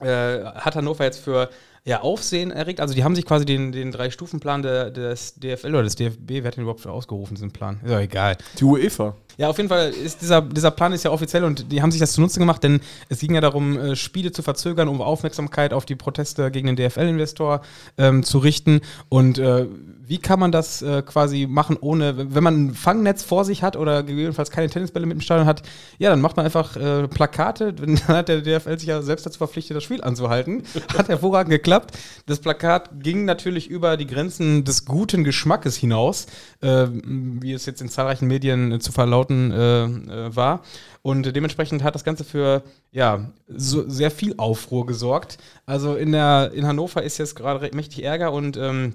äh, 0.00 0.44
hat 0.44 0.76
Hannover 0.76 1.04
jetzt 1.04 1.20
für 1.20 1.50
ja, 1.84 2.02
Aufsehen 2.02 2.50
erregt. 2.50 2.80
Also 2.80 2.94
die 2.94 3.04
haben 3.04 3.14
sich 3.16 3.24
quasi 3.24 3.44
den, 3.44 3.72
den 3.72 3.90
Drei-Stufen-Plan 3.90 4.62
des 4.62 5.34
DFL 5.36 5.68
oder 5.68 5.82
des 5.82 5.96
DFB, 5.96 6.28
wer 6.28 6.44
hat 6.44 6.56
den 6.56 6.62
überhaupt 6.62 6.80
für 6.80 6.92
ausgerufen, 6.92 7.34
diesen 7.34 7.52
Plan? 7.52 7.80
Ist 7.82 7.90
ja 7.90 8.00
egal. 8.00 8.36
Die 8.58 8.64
UEFA. 8.64 9.16
Ja, 9.38 9.48
auf 9.48 9.56
jeden 9.56 9.68
Fall 9.68 9.90
ist 9.90 10.22
dieser, 10.22 10.42
dieser 10.42 10.70
Plan 10.70 10.92
ist 10.92 11.04
ja 11.04 11.10
offiziell 11.10 11.44
und 11.44 11.72
die 11.72 11.82
haben 11.82 11.90
sich 11.90 12.00
das 12.00 12.12
zunutze 12.12 12.38
gemacht, 12.38 12.62
denn 12.62 12.80
es 13.08 13.20
ging 13.20 13.34
ja 13.34 13.40
darum, 13.40 13.78
äh, 13.78 13.96
Spiele 13.96 14.32
zu 14.32 14.42
verzögern, 14.42 14.88
um 14.88 15.00
Aufmerksamkeit 15.02 15.72
auf 15.72 15.84
die 15.84 15.96
Proteste 15.96 16.50
gegen 16.50 16.74
den 16.74 16.76
DFL-Investor 16.76 17.62
ähm, 17.98 18.22
zu 18.22 18.38
richten. 18.38 18.80
Und 19.08 19.38
äh, 19.38 19.66
wie 20.10 20.18
kann 20.18 20.40
man 20.40 20.50
das 20.50 20.82
äh, 20.82 21.02
quasi 21.02 21.46
machen, 21.48 21.76
ohne, 21.80 22.34
wenn 22.34 22.42
man 22.42 22.66
ein 22.66 22.74
Fangnetz 22.74 23.22
vor 23.22 23.44
sich 23.44 23.62
hat 23.62 23.76
oder 23.76 24.02
gegebenenfalls 24.02 24.50
keine 24.50 24.68
Tennisbälle 24.68 25.06
mit 25.06 25.14
im 25.14 25.20
Stadion 25.20 25.46
hat, 25.46 25.62
ja, 25.98 26.10
dann 26.10 26.20
macht 26.20 26.36
man 26.36 26.44
einfach 26.44 26.76
äh, 26.76 27.06
Plakate. 27.06 27.72
Dann 27.80 27.96
hat 28.08 28.28
der 28.28 28.40
DFL 28.40 28.78
sich 28.78 28.88
ja 28.88 29.02
selbst 29.02 29.24
dazu 29.24 29.38
verpflichtet, 29.38 29.76
das 29.76 29.84
Spiel 29.84 30.02
anzuhalten. 30.02 30.64
Hat 30.96 31.08
hervorragend 31.08 31.50
geklappt. 31.50 31.96
Das 32.26 32.40
Plakat 32.40 32.90
ging 33.00 33.24
natürlich 33.24 33.68
über 33.68 33.96
die 33.96 34.06
Grenzen 34.06 34.64
des 34.64 34.84
guten 34.84 35.22
Geschmackes 35.22 35.76
hinaus, 35.76 36.26
äh, 36.60 36.86
wie 36.90 37.52
es 37.52 37.66
jetzt 37.66 37.80
in 37.80 37.88
zahlreichen 37.88 38.26
Medien 38.26 38.72
äh, 38.72 38.78
zu 38.80 38.90
verlauten 38.90 39.19
äh, 39.28 39.84
äh, 39.84 40.36
war. 40.36 40.62
Und 41.02 41.34
dementsprechend 41.34 41.82
hat 41.82 41.94
das 41.94 42.04
Ganze 42.04 42.24
für 42.24 42.62
ja, 42.92 43.30
so 43.48 43.88
sehr 43.88 44.10
viel 44.10 44.34
Aufruhr 44.36 44.86
gesorgt. 44.86 45.38
Also 45.66 45.94
in, 45.94 46.12
der, 46.12 46.52
in 46.54 46.66
Hannover 46.66 47.02
ist 47.02 47.18
jetzt 47.18 47.36
gerade 47.36 47.70
mächtig 47.74 48.02
Ärger 48.04 48.32
und 48.32 48.56
ähm, 48.56 48.94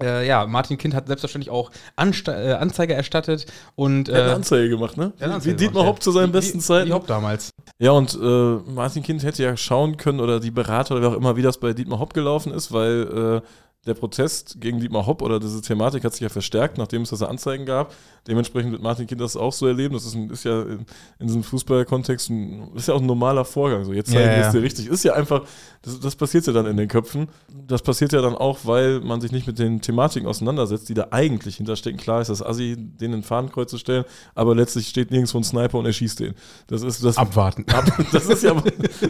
äh, 0.00 0.26
ja, 0.26 0.46
Martin 0.46 0.78
Kind 0.78 0.94
hat 0.94 1.08
selbstverständlich 1.08 1.50
auch 1.50 1.70
Ansta 1.96 2.32
äh, 2.32 2.52
Anzeige 2.54 2.94
erstattet 2.94 3.46
und 3.74 4.08
Er 4.08 4.14
hat 4.14 4.22
eine 4.22 4.30
äh, 4.30 4.34
Anzeige 4.36 4.68
gemacht, 4.68 4.96
ne? 4.96 5.12
eine 5.18 5.30
Wie 5.30 5.34
Anzeige 5.34 5.56
Dietmar 5.56 5.86
Hopp 5.86 5.96
ja. 5.96 6.00
zu 6.00 6.12
seinen 6.12 6.28
Wie- 6.28 6.32
besten 6.32 6.60
Zeiten. 6.60 6.88
Wie 6.88 6.92
Hopp 6.92 7.06
damals. 7.06 7.50
Ja, 7.78 7.90
und 7.90 8.14
äh, 8.14 8.70
Martin 8.72 9.02
Kind 9.02 9.22
hätte 9.24 9.42
ja 9.42 9.56
schauen 9.56 9.96
können, 9.96 10.20
oder 10.20 10.40
die 10.40 10.50
Berater 10.50 10.94
oder 10.94 11.02
wer 11.02 11.10
auch 11.10 11.16
immer, 11.16 11.36
wie 11.36 11.42
das 11.42 11.58
bei 11.58 11.72
Dietmar 11.72 11.98
Hopp 11.98 12.14
gelaufen 12.14 12.52
ist, 12.52 12.72
weil 12.72 13.42
äh, 13.42 13.46
der 13.86 13.94
Protest 13.94 14.60
gegen 14.60 14.78
Dietmar 14.78 15.06
Hopp 15.06 15.22
oder 15.22 15.40
diese 15.40 15.62
Thematik 15.62 16.04
hat 16.04 16.12
sich 16.12 16.20
ja 16.20 16.28
verstärkt, 16.28 16.76
nachdem 16.76 17.00
es 17.02 17.10
diese 17.10 17.28
Anzeigen 17.30 17.64
gab. 17.64 17.94
Dementsprechend 18.28 18.72
wird 18.72 18.82
Martin 18.82 19.06
Kind 19.06 19.22
das 19.22 19.38
auch 19.38 19.54
so 19.54 19.66
erleben. 19.66 19.94
Das 19.94 20.04
ist, 20.04 20.14
ein, 20.14 20.28
ist 20.28 20.44
ja 20.44 20.60
in, 20.60 20.84
in 21.18 21.26
diesem 21.26 21.42
Fußballkontext 21.42 22.28
ein, 22.28 22.74
ist 22.74 22.88
ja 22.88 22.94
auch 22.94 23.00
ein 23.00 23.06
normaler 23.06 23.46
Vorgang. 23.46 23.84
So, 23.84 23.94
jetzt 23.94 24.12
Ja, 24.12 24.20
zeigen 24.20 24.30
wir 24.32 24.38
ja. 24.38 24.46
es 24.48 24.52
dir 24.52 24.62
richtig. 24.62 24.86
Ist 24.86 25.02
ja 25.04 25.14
einfach, 25.14 25.44
das, 25.80 25.98
das 25.98 26.14
passiert 26.14 26.46
ja 26.46 26.52
dann 26.52 26.66
in 26.66 26.76
den 26.76 26.88
Köpfen. 26.88 27.28
Das 27.66 27.80
passiert 27.80 28.12
ja 28.12 28.20
dann 28.20 28.34
auch, 28.34 28.58
weil 28.64 29.00
man 29.00 29.22
sich 29.22 29.32
nicht 29.32 29.46
mit 29.46 29.58
den 29.58 29.80
Thematiken 29.80 30.28
auseinandersetzt, 30.28 30.90
die 30.90 30.94
da 30.94 31.08
eigentlich 31.10 31.56
hinterstecken. 31.56 31.98
Klar 31.98 32.20
ist 32.20 32.28
das 32.28 32.44
Assi, 32.44 32.76
den 32.76 33.14
in 33.14 33.22
Fahnenkreuz 33.22 33.70
zu 33.70 33.78
stellen, 33.78 34.04
aber 34.34 34.54
letztlich 34.54 34.88
steht 34.88 35.10
nirgendwo 35.10 35.38
ein 35.38 35.44
Sniper 35.44 35.78
und 35.78 35.86
er 35.86 35.94
schießt 35.94 36.20
den. 36.20 36.34
Das 36.66 36.82
ist 36.82 37.02
das. 37.02 37.16
Abwarten. 37.16 37.64
Ab, 37.72 37.86
das, 38.12 38.26
ist 38.26 38.42
ja, 38.42 38.62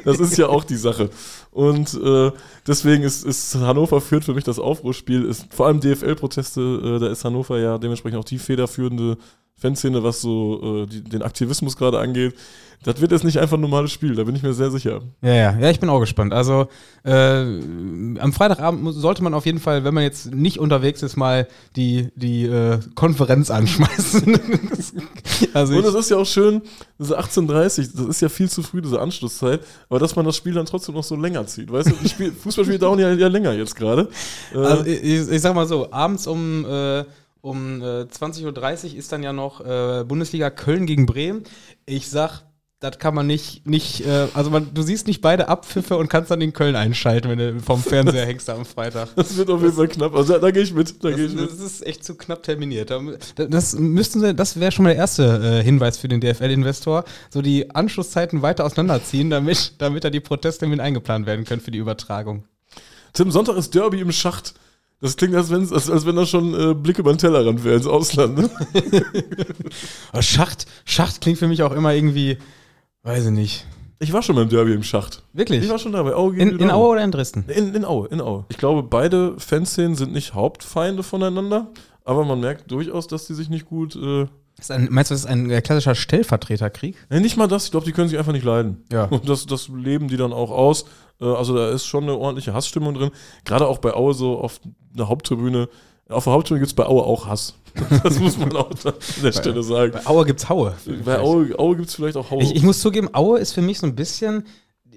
das 0.04 0.20
ist 0.20 0.38
ja 0.38 0.46
auch 0.46 0.62
die 0.62 0.76
Sache. 0.76 1.10
Und 1.50 1.92
äh, 1.94 2.30
deswegen 2.68 3.02
ist, 3.02 3.24
ist 3.24 3.56
Hannover 3.56 4.00
führt 4.00 4.24
für 4.24 4.34
mich 4.34 4.44
das 4.44 4.59
Aufruhrspiel. 4.60 5.24
Ist, 5.24 5.52
vor 5.52 5.66
allem 5.66 5.80
DFL-Proteste, 5.80 6.60
äh, 6.96 6.98
da 6.98 7.08
ist 7.08 7.24
Hannover 7.24 7.58
ja 7.58 7.78
dementsprechend 7.78 8.18
auch 8.18 8.24
die 8.24 8.38
federführende 8.38 9.16
Fanszene, 9.60 10.02
was 10.02 10.20
so 10.20 10.82
äh, 10.82 10.86
die, 10.86 11.02
den 11.02 11.22
Aktivismus 11.22 11.76
gerade 11.76 11.98
angeht. 11.98 12.34
Das 12.82 12.98
wird 12.98 13.12
jetzt 13.12 13.24
nicht 13.24 13.38
einfach 13.38 13.58
ein 13.58 13.60
normales 13.60 13.92
Spiel, 13.92 14.14
da 14.14 14.24
bin 14.24 14.34
ich 14.34 14.42
mir 14.42 14.54
sehr 14.54 14.70
sicher. 14.70 15.02
Ja, 15.20 15.34
ja, 15.34 15.58
ja, 15.58 15.70
ich 15.70 15.80
bin 15.80 15.90
auch 15.90 16.00
gespannt. 16.00 16.32
Also 16.32 16.68
äh, 17.04 17.12
am 17.12 18.32
Freitagabend 18.32 18.94
sollte 18.94 19.22
man 19.22 19.34
auf 19.34 19.44
jeden 19.44 19.58
Fall, 19.58 19.84
wenn 19.84 19.92
man 19.92 20.02
jetzt 20.02 20.34
nicht 20.34 20.58
unterwegs 20.58 21.02
ist, 21.02 21.14
mal 21.18 21.46
die, 21.76 22.08
die 22.16 22.46
äh, 22.46 22.78
Konferenz 22.94 23.50
anschmeißen. 23.50 24.40
also 25.52 25.76
Und 25.76 25.84
es 25.84 25.94
ist 25.94 26.10
ja 26.10 26.16
auch 26.16 26.26
schön, 26.26 26.62
diese 26.98 27.20
18.30, 27.20 27.90
das 27.94 28.06
ist 28.06 28.22
ja 28.22 28.30
viel 28.30 28.48
zu 28.48 28.62
früh, 28.62 28.80
diese 28.80 28.98
Anschlusszeit, 28.98 29.60
aber 29.90 29.98
dass 29.98 30.16
man 30.16 30.24
das 30.24 30.36
Spiel 30.36 30.54
dann 30.54 30.64
trotzdem 30.64 30.94
noch 30.94 31.04
so 31.04 31.16
länger 31.16 31.46
zieht. 31.46 31.70
Weißt 31.70 31.90
du, 31.90 32.08
Spiel, 32.08 32.32
Fußballspiele 32.32 32.78
dauern 32.78 32.98
ja, 32.98 33.12
ja 33.12 33.28
länger 33.28 33.52
jetzt 33.52 33.76
gerade. 33.76 34.08
Äh, 34.54 34.58
also 34.58 34.86
ich, 34.86 35.28
ich 35.28 35.40
sag 35.42 35.54
mal 35.54 35.66
so, 35.66 35.92
abends 35.92 36.26
um, 36.26 36.64
äh, 36.64 37.04
um 37.40 37.80
äh, 37.82 38.02
20.30 38.02 38.92
Uhr 38.92 38.98
ist 38.98 39.12
dann 39.12 39.22
ja 39.22 39.32
noch 39.32 39.60
äh, 39.64 40.04
Bundesliga 40.04 40.50
Köln 40.50 40.86
gegen 40.86 41.06
Bremen. 41.06 41.44
Ich 41.86 42.08
sag, 42.08 42.42
das 42.80 42.98
kann 42.98 43.14
man 43.14 43.26
nicht, 43.26 43.66
nicht 43.66 44.06
äh, 44.06 44.28
also 44.32 44.48
man, 44.50 44.72
du 44.72 44.80
siehst 44.80 45.06
nicht 45.06 45.20
beide 45.20 45.48
Abpfiffe 45.48 45.96
und 45.98 46.08
kannst 46.08 46.30
dann 46.30 46.40
den 46.40 46.54
Köln 46.54 46.76
einschalten, 46.76 47.28
wenn 47.28 47.38
du 47.38 47.60
vom 47.60 47.82
Fernseher 47.82 48.24
hängst 48.24 48.48
am 48.48 48.64
Freitag. 48.64 49.08
das 49.16 49.36
wird 49.36 49.50
auf 49.50 49.60
jeden 49.60 49.74
Fall 49.74 49.88
knapp. 49.88 50.14
Also 50.14 50.38
da, 50.38 50.50
gehe 50.50 50.62
ich 50.62 50.72
mit. 50.72 51.02
Da 51.04 51.08
Das, 51.10 51.16
gehe 51.18 51.26
ich 51.26 51.34
mit. 51.34 51.50
das 51.50 51.58
ist 51.60 51.86
echt 51.86 52.04
zu 52.04 52.14
knapp 52.14 52.42
terminiert. 52.42 52.90
Da- 52.90 53.46
Das 53.46 53.74
müssten 53.78 54.20
sie, 54.20 54.34
das 54.34 54.58
wäre 54.58 54.72
schon 54.72 54.84
mal 54.84 54.90
der 54.90 54.98
erste 54.98 55.60
äh, 55.60 55.62
Hinweis 55.62 55.98
für 55.98 56.08
den 56.08 56.20
DFL-Investor, 56.22 57.04
so 57.28 57.42
die 57.42 57.70
Anschlusszeiten 57.74 58.40
weiter 58.40 58.64
auseinanderziehen, 58.64 59.28
damit, 59.28 59.74
damit 59.78 60.04
da 60.04 60.08
die 60.10 60.20
Proteste 60.20 60.66
mit 60.66 60.80
eingeplant 60.80 61.26
werden 61.26 61.44
können 61.44 61.60
für 61.60 61.70
die 61.70 61.78
Übertragung. 61.78 62.44
Tim, 63.12 63.30
Sonntag 63.30 63.56
ist 63.56 63.74
Derby 63.74 64.00
im 64.00 64.12
Schacht. 64.12 64.54
Das 65.02 65.16
klingt, 65.16 65.34
als, 65.34 65.50
wenn's- 65.50 65.72
als, 65.72 65.88
als 65.90 66.04
wenn 66.04 66.16
da 66.16 66.26
schon 66.26 66.52
äh, 66.54 66.74
Blick 66.74 66.98
über 66.98 67.12
den 67.12 67.18
Tellerrand 67.18 67.64
wäre 67.64 67.76
ins 67.76 67.86
Ausland. 67.86 68.36
Ne? 68.38 68.50
Schacht, 70.20 70.66
Schacht 70.84 71.20
klingt 71.20 71.38
für 71.38 71.48
mich 71.48 71.62
auch 71.62 71.72
immer 71.72 71.94
irgendwie, 71.94 72.38
weiß 73.02 73.26
ich 73.26 73.30
nicht. 73.32 73.66
Ich 74.02 74.12
war 74.12 74.22
schon 74.22 74.36
beim 74.36 74.48
Derby 74.48 74.72
im 74.72 74.82
Schacht. 74.82 75.22
Wirklich? 75.32 75.62
Ich 75.62 75.68
war 75.70 75.78
schon 75.78 75.92
da 75.92 76.02
bei 76.02 76.14
Aue 76.14 76.34
In, 76.36 76.58
in. 76.58 76.70
Aue 76.70 76.88
oder 76.88 77.04
in 77.04 77.10
Dresden? 77.10 77.44
In, 77.48 77.74
in 77.74 77.84
Aue, 77.84 78.08
in 78.08 78.20
Aue. 78.20 78.46
Ich 78.48 78.56
glaube, 78.56 78.82
beide 78.82 79.34
Fanszenen 79.38 79.94
sind 79.94 80.12
nicht 80.12 80.34
Hauptfeinde 80.34 81.02
voneinander, 81.02 81.68
aber 82.04 82.24
man 82.24 82.40
merkt 82.40 82.70
durchaus, 82.70 83.06
dass 83.08 83.26
die 83.26 83.34
sich 83.34 83.50
nicht 83.50 83.66
gut. 83.66 83.94
Äh, 83.96 84.26
Ist 84.58 84.70
ein, 84.70 84.88
meinst 84.90 85.10
du, 85.10 85.14
das 85.14 85.20
ist 85.24 85.26
ein 85.26 85.50
äh, 85.50 85.60
klassischer 85.60 85.94
Stellvertreterkrieg? 85.94 86.96
nee, 87.10 87.20
nicht 87.20 87.36
mal 87.36 87.46
das, 87.46 87.66
ich 87.66 87.70
glaube, 87.72 87.84
die 87.84 87.92
können 87.92 88.08
sich 88.08 88.18
einfach 88.18 88.32
nicht 88.32 88.44
leiden. 88.44 88.84
Ja. 88.90 89.04
Und 89.04 89.28
das, 89.28 89.44
das 89.46 89.68
leben 89.68 90.08
die 90.08 90.16
dann 90.16 90.32
auch 90.32 90.50
aus. 90.50 90.86
Äh, 91.20 91.24
also 91.26 91.54
da 91.54 91.70
ist 91.70 91.86
schon 91.86 92.04
eine 92.04 92.16
ordentliche 92.16 92.54
Hassstimmung 92.54 92.94
drin. 92.94 93.10
Gerade 93.44 93.66
auch 93.66 93.78
bei 93.78 93.94
Aue 93.94 94.14
so 94.14 94.38
auf 94.38 94.60
der 94.94 95.08
Haupttribüne. 95.08 95.68
Auf 96.08 96.24
der 96.24 96.32
Haupttribüne 96.32 96.60
gibt 96.60 96.70
es 96.70 96.74
bei 96.74 96.86
Aue 96.86 97.04
auch 97.04 97.26
Hass. 97.26 97.54
Das 98.02 98.18
muss 98.18 98.36
man 98.36 98.54
auch 98.56 98.70
an 98.70 98.94
der 99.22 99.32
Stelle 99.32 99.62
sagen. 99.62 99.92
Bei 99.92 100.06
Aue 100.06 100.24
gibt's 100.24 100.48
Haue. 100.48 100.74
Bei 101.04 101.20
Aue, 101.20 101.56
Aue 101.58 101.76
gibt 101.76 101.88
es 101.88 101.94
vielleicht 101.94 102.16
auch 102.16 102.30
Haue. 102.30 102.42
Ich, 102.42 102.56
ich 102.56 102.62
muss 102.64 102.80
zugeben, 102.80 103.14
Aue 103.14 103.38
ist 103.38 103.52
für 103.52 103.62
mich 103.62 103.78
so 103.78 103.86
ein 103.86 103.94
bisschen, 103.94 104.44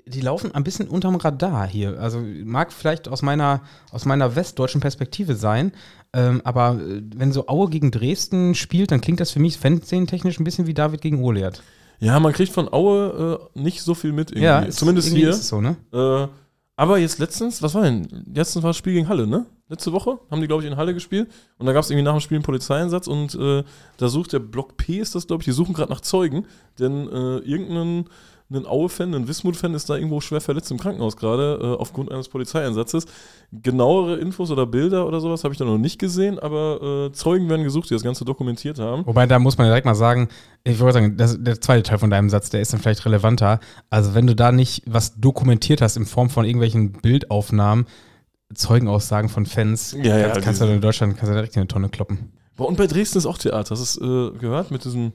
die 0.07 0.21
laufen 0.21 0.55
ein 0.55 0.63
bisschen 0.63 0.87
unterm 0.87 1.15
Radar 1.17 1.67
hier. 1.67 1.99
Also 1.99 2.19
mag 2.19 2.73
vielleicht 2.73 3.07
aus 3.07 3.21
meiner, 3.21 3.61
aus 3.91 4.05
meiner 4.05 4.35
westdeutschen 4.35 4.81
Perspektive 4.81 5.35
sein, 5.35 5.71
ähm, 6.13 6.41
aber 6.43 6.79
äh, 6.79 7.01
wenn 7.15 7.31
so 7.31 7.47
Aue 7.47 7.69
gegen 7.69 7.91
Dresden 7.91 8.55
spielt, 8.55 8.91
dann 8.91 9.01
klingt 9.01 9.19
das 9.19 9.31
für 9.31 9.39
mich 9.39 9.57
fanszenen-technisch 9.57 10.39
ein 10.39 10.43
bisschen 10.43 10.65
wie 10.65 10.73
David 10.73 11.01
gegen 11.01 11.21
Goliath. 11.21 11.61
Ja, 12.03 12.19
man 12.19 12.33
kriegt 12.33 12.51
von 12.53 12.71
Aue 12.71 13.39
äh, 13.55 13.59
nicht 13.59 13.81
so 13.81 13.93
viel 13.93 14.11
mit 14.11 14.31
irgendwie. 14.31 14.43
ist- 14.65 14.77
Zumindest 14.79 15.07
irgendwie 15.07 15.21
hier. 15.21 15.29
Ist 15.31 15.39
es 15.41 15.47
so, 15.49 15.61
ne? 15.61 15.75
Äh, 15.93 16.27
aber 16.75 16.97
jetzt 16.97 17.19
letztens, 17.19 17.61
was 17.61 17.75
war 17.75 17.83
denn? 17.83 18.07
Letztens 18.33 18.63
war 18.63 18.69
das 18.69 18.77
Spiel 18.77 18.93
gegen 18.93 19.07
Halle, 19.07 19.27
ne? 19.27 19.45
Letzte 19.69 19.91
Woche 19.93 20.19
haben 20.31 20.41
die, 20.41 20.47
glaube 20.47 20.63
ich, 20.63 20.69
in 20.69 20.75
Halle 20.75 20.93
gespielt. 20.93 21.31
Und 21.57 21.65
da 21.67 21.73
gab 21.73 21.83
es 21.83 21.89
irgendwie 21.89 22.03
nach 22.03 22.13
dem 22.13 22.19
Spiel 22.19 22.37
einen 22.37 22.43
Polizeieinsatz 22.43 23.07
und 23.07 23.35
äh, 23.35 23.63
da 23.97 24.07
sucht 24.09 24.33
der 24.33 24.39
Block 24.39 24.75
P, 24.77 24.97
ist 24.99 25.13
das, 25.15 25.27
glaube 25.27 25.41
ich, 25.41 25.45
die 25.45 25.51
suchen 25.51 25.73
gerade 25.73 25.91
nach 25.91 26.01
Zeugen. 26.01 26.45
Denn 26.79 27.07
äh, 27.07 27.37
irgendein 27.39 28.05
ein 28.51 28.65
Aue-Fan, 28.65 29.13
ein 29.13 29.27
Wismut-Fan 29.27 29.73
ist 29.73 29.89
da 29.89 29.95
irgendwo 29.95 30.21
schwer 30.21 30.41
verletzt 30.41 30.69
im 30.71 30.79
Krankenhaus 30.79 31.17
gerade 31.17 31.59
äh, 31.61 31.79
aufgrund 31.79 32.11
eines 32.11 32.29
Polizeieinsatzes. 32.29 33.05
Genauere 33.51 34.17
Infos 34.17 34.51
oder 34.51 34.65
Bilder 34.65 35.07
oder 35.07 35.19
sowas 35.19 35.43
habe 35.43 35.53
ich 35.53 35.57
da 35.57 35.65
noch 35.65 35.77
nicht 35.77 35.99
gesehen, 35.99 36.39
aber 36.39 37.09
äh, 37.09 37.11
Zeugen 37.13 37.49
werden 37.49 37.63
gesucht, 37.63 37.89
die 37.89 37.93
das 37.93 38.03
Ganze 38.03 38.25
dokumentiert 38.25 38.79
haben. 38.79 39.05
Wobei, 39.05 39.25
da 39.25 39.39
muss 39.39 39.57
man 39.57 39.67
direkt 39.67 39.85
mal 39.85 39.95
sagen, 39.95 40.29
ich 40.63 40.79
wollte 40.79 40.93
sagen, 40.93 41.17
das, 41.17 41.37
der 41.41 41.59
zweite 41.61 41.83
Teil 41.83 41.97
von 41.97 42.09
deinem 42.09 42.29
Satz, 42.29 42.49
der 42.49 42.61
ist 42.61 42.73
dann 42.73 42.79
vielleicht 42.79 43.05
relevanter. 43.05 43.59
Also, 43.89 44.13
wenn 44.13 44.27
du 44.27 44.35
da 44.35 44.51
nicht 44.51 44.83
was 44.85 45.19
dokumentiert 45.19 45.81
hast 45.81 45.97
in 45.97 46.05
Form 46.05 46.29
von 46.29 46.45
irgendwelchen 46.45 46.93
Bildaufnahmen, 46.93 47.85
Zeugenaussagen 48.53 49.29
von 49.29 49.45
Fans, 49.45 49.95
Ja, 49.99 50.17
ja, 50.17 50.29
kannst, 50.39 50.61
du 50.61 50.65
in 50.65 50.81
Deutschland 50.81 51.17
kannst 51.17 51.29
du 51.29 51.33
direkt 51.33 51.55
in 51.55 51.61
eine 51.61 51.67
Tonne 51.67 51.89
kloppen. 51.89 52.31
Und 52.57 52.77
bei 52.77 52.87
Dresden 52.87 53.17
ist 53.17 53.25
auch 53.25 53.37
Theater. 53.37 53.71
Hast 53.71 53.97
du 53.99 54.29
es 54.29 54.33
äh, 54.33 54.37
gehört 54.37 54.69
mit 54.69 54.85
diesem, 54.85 55.13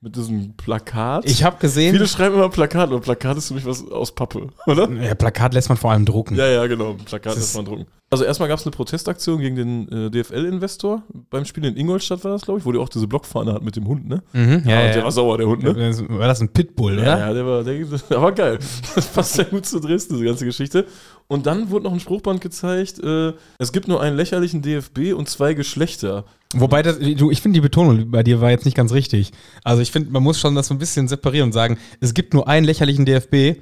mit 0.00 0.14
diesem 0.14 0.54
Plakat? 0.56 1.24
Ich 1.26 1.42
habe 1.42 1.56
gesehen, 1.58 1.92
Viele 1.92 2.06
schreiben 2.06 2.36
immer 2.36 2.48
Plakat, 2.48 2.88
aber 2.88 3.00
Plakat 3.00 3.36
ist 3.36 3.48
für 3.48 3.54
mich 3.54 3.66
was 3.66 3.86
aus 3.90 4.14
Pappe, 4.14 4.48
oder? 4.66 4.88
ja, 4.90 5.14
Plakat 5.14 5.54
lässt 5.54 5.68
man 5.68 5.78
vor 5.78 5.90
allem 5.90 6.04
drucken. 6.04 6.36
Ja, 6.36 6.46
ja, 6.46 6.66
genau. 6.66 6.94
Plakat 7.04 7.34
lässt 7.34 7.56
man 7.56 7.64
drucken. 7.64 7.86
Also 8.10 8.24
erstmal 8.24 8.48
gab 8.48 8.58
es 8.58 8.64
eine 8.64 8.70
Protestaktion 8.70 9.38
gegen 9.38 9.56
den 9.56 9.88
äh, 10.06 10.10
DFL-Investor 10.10 11.02
beim 11.28 11.44
Spiel 11.44 11.66
in 11.66 11.76
Ingolstadt 11.76 12.24
war 12.24 12.30
das, 12.32 12.42
glaube 12.42 12.60
ich, 12.60 12.64
wo 12.64 12.72
die 12.72 12.78
auch 12.78 12.88
diese 12.88 13.06
Blockfahne 13.06 13.52
hat 13.52 13.62
mit 13.62 13.76
dem 13.76 13.86
Hund, 13.86 14.08
ne? 14.08 14.22
Mhm, 14.32 14.62
ja, 14.66 14.86
und 14.86 14.94
der 14.94 15.04
war 15.04 15.12
sauer, 15.12 15.36
der 15.36 15.46
Hund, 15.46 15.62
ne? 15.62 15.74
War 16.08 16.26
das 16.26 16.40
ein 16.40 16.48
Pitbull, 16.48 16.94
oder? 16.94 17.04
Ja, 17.04 17.18
ja, 17.18 17.34
der 17.34 17.46
war, 17.46 17.64
der, 17.64 17.74
der 18.10 18.22
war 18.22 18.32
geil. 18.32 18.58
Das 18.94 19.06
passt 19.08 19.34
sehr 19.34 19.44
gut 19.44 19.66
zu 19.66 19.78
Dresden, 19.78 20.14
diese 20.14 20.24
ganze 20.24 20.46
Geschichte. 20.46 20.86
Und 21.28 21.46
dann 21.46 21.70
wurde 21.70 21.84
noch 21.84 21.92
ein 21.92 22.00
Spruchband 22.00 22.40
gezeigt, 22.40 22.98
äh, 23.00 23.34
es 23.58 23.72
gibt 23.72 23.86
nur 23.86 24.00
einen 24.00 24.16
lächerlichen 24.16 24.62
DFB 24.62 25.12
und 25.14 25.28
zwei 25.28 25.52
Geschlechter. 25.52 26.24
Wobei, 26.54 26.82
das, 26.82 26.98
du, 26.98 27.30
ich 27.30 27.42
finde 27.42 27.58
die 27.58 27.60
Betonung 27.60 28.10
bei 28.10 28.22
dir 28.22 28.40
war 28.40 28.50
jetzt 28.50 28.64
nicht 28.64 28.76
ganz 28.76 28.92
richtig. 28.92 29.32
Also 29.62 29.82
ich 29.82 29.92
finde, 29.92 30.10
man 30.10 30.22
muss 30.22 30.40
schon 30.40 30.54
das 30.54 30.68
so 30.68 30.74
ein 30.74 30.78
bisschen 30.78 31.06
separieren 31.06 31.48
und 31.48 31.52
sagen, 31.52 31.78
es 32.00 32.14
gibt 32.14 32.32
nur 32.32 32.48
einen 32.48 32.64
lächerlichen 32.64 33.04
DFB 33.04 33.60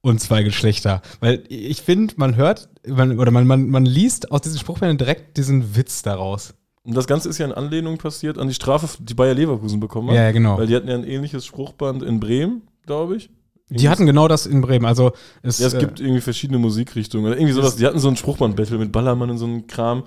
und 0.00 0.20
zwei 0.20 0.42
Geschlechter. 0.42 1.00
Weil 1.20 1.44
ich 1.48 1.80
finde, 1.82 2.14
man 2.16 2.34
hört 2.34 2.68
man, 2.86 3.18
oder 3.18 3.30
man, 3.30 3.46
man, 3.46 3.68
man 3.68 3.84
liest 3.86 4.30
aus 4.30 4.42
diesen 4.42 4.58
Spruchbändern 4.58 4.98
direkt 4.98 5.36
diesen 5.36 5.76
Witz 5.76 6.02
daraus. 6.02 6.54
Und 6.82 6.96
das 6.96 7.06
Ganze 7.06 7.28
ist 7.28 7.38
ja 7.38 7.46
in 7.46 7.52
Anlehnung 7.52 7.98
passiert 7.98 8.38
an 8.38 8.46
die 8.48 8.54
Strafe, 8.54 8.88
die 9.00 9.14
Bayer 9.14 9.34
Leverkusen 9.34 9.80
bekommen 9.80 10.10
hat. 10.10 10.16
Ja, 10.16 10.24
ja, 10.24 10.32
genau. 10.32 10.56
Weil 10.56 10.68
die 10.68 10.76
hatten 10.76 10.88
ja 10.88 10.94
ein 10.94 11.04
ähnliches 11.04 11.44
Spruchband 11.44 12.02
in 12.02 12.20
Bremen, 12.20 12.62
glaube 12.84 13.16
ich. 13.16 13.30
Die 13.68 13.88
hatten 13.88 14.06
genau 14.06 14.28
das 14.28 14.46
in 14.46 14.60
Bremen. 14.60 14.86
Also 14.86 15.12
es, 15.42 15.58
Ja, 15.58 15.66
es 15.66 15.74
äh, 15.74 15.78
gibt 15.78 16.00
irgendwie 16.00 16.20
verschiedene 16.20 16.58
Musikrichtungen 16.58 17.26
oder 17.26 17.36
irgendwie 17.36 17.52
sowas. 17.52 17.76
Die 17.76 17.86
hatten 17.86 17.98
so 17.98 18.08
ein 18.08 18.16
Spruchband-Battle 18.16 18.78
mit 18.78 18.92
Ballermann 18.92 19.30
und 19.30 19.38
so 19.38 19.46
einem 19.46 19.66
Kram. 19.66 20.04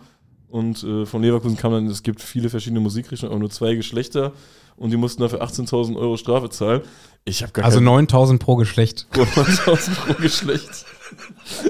Und 0.47 0.83
äh, 0.83 1.05
von 1.05 1.21
Leverkusen 1.21 1.57
kam 1.57 1.73
dann, 1.73 1.87
es 1.87 2.01
gibt 2.01 2.21
viele 2.21 2.49
verschiedene 2.49 2.79
Musikrichtungen, 2.79 3.31
aber 3.31 3.39
nur 3.39 3.49
zwei 3.49 3.75
Geschlechter. 3.75 4.31
Und 4.77 4.91
die 4.91 4.97
mussten 4.97 5.21
dafür 5.21 5.43
18.000 5.43 5.97
Euro 5.97 6.15
Strafe 6.15 6.49
zahlen. 6.49 6.81
Ich 7.25 7.43
habe 7.43 7.51
gar 7.51 7.65
also 7.65 7.77
keinen 7.79 7.85
9000 7.85 8.41
pro 8.41 8.55
Geschlecht. 8.55 9.07
9.000 9.13 9.95
pro 9.95 10.13
Geschlecht. 10.21 10.85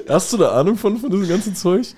Hast 0.08 0.32
du 0.32 0.36
da 0.36 0.52
Ahnung 0.52 0.76
von, 0.76 0.96
von 0.96 1.10
diesem 1.10 1.28
ganzen 1.28 1.56
Zeug? 1.56 1.88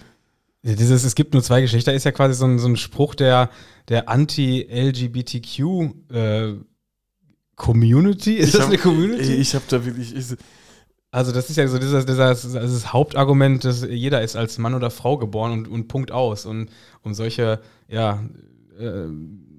Ja, 0.62 0.74
Dieses, 0.74 1.04
es 1.04 1.14
gibt 1.14 1.34
nur 1.34 1.42
zwei 1.42 1.60
Geschlechter, 1.60 1.92
ist 1.92 2.04
ja 2.04 2.12
quasi 2.12 2.34
so 2.34 2.46
ein, 2.46 2.58
so 2.58 2.68
ein 2.68 2.76
Spruch 2.76 3.14
der, 3.14 3.50
der 3.88 4.08
Anti-LGBTQ 4.08 5.58
äh, 6.12 6.54
Community. 7.56 8.34
Ist 8.34 8.48
Ich 8.48 8.52
das 8.52 8.62
hab- 8.62 8.68
eine 8.68 8.78
Community? 8.78 9.34
Ich 9.34 9.54
habe 9.54 9.64
da 9.68 9.84
wirklich. 9.84 10.14
Ich, 10.16 10.26
Also 11.10 11.32
das 11.32 11.50
ist 11.50 11.56
ja 11.56 11.68
so 11.68 11.78
dieses, 11.78 12.06
dieses, 12.06 12.42
dieses 12.52 12.92
Hauptargument, 12.92 13.64
dass 13.64 13.82
jeder 13.82 14.22
ist 14.22 14.34
als 14.36 14.56
Mann 14.58 14.74
oder 14.74 14.90
Frau 14.90 15.18
geboren 15.18 15.52
und, 15.52 15.68
und 15.68 15.88
Punkt 15.88 16.10
aus. 16.10 16.46
Und 16.46 16.70
um 17.02 17.12
solche, 17.14 17.60
ja, 17.88 18.22
äh, 18.78 19.04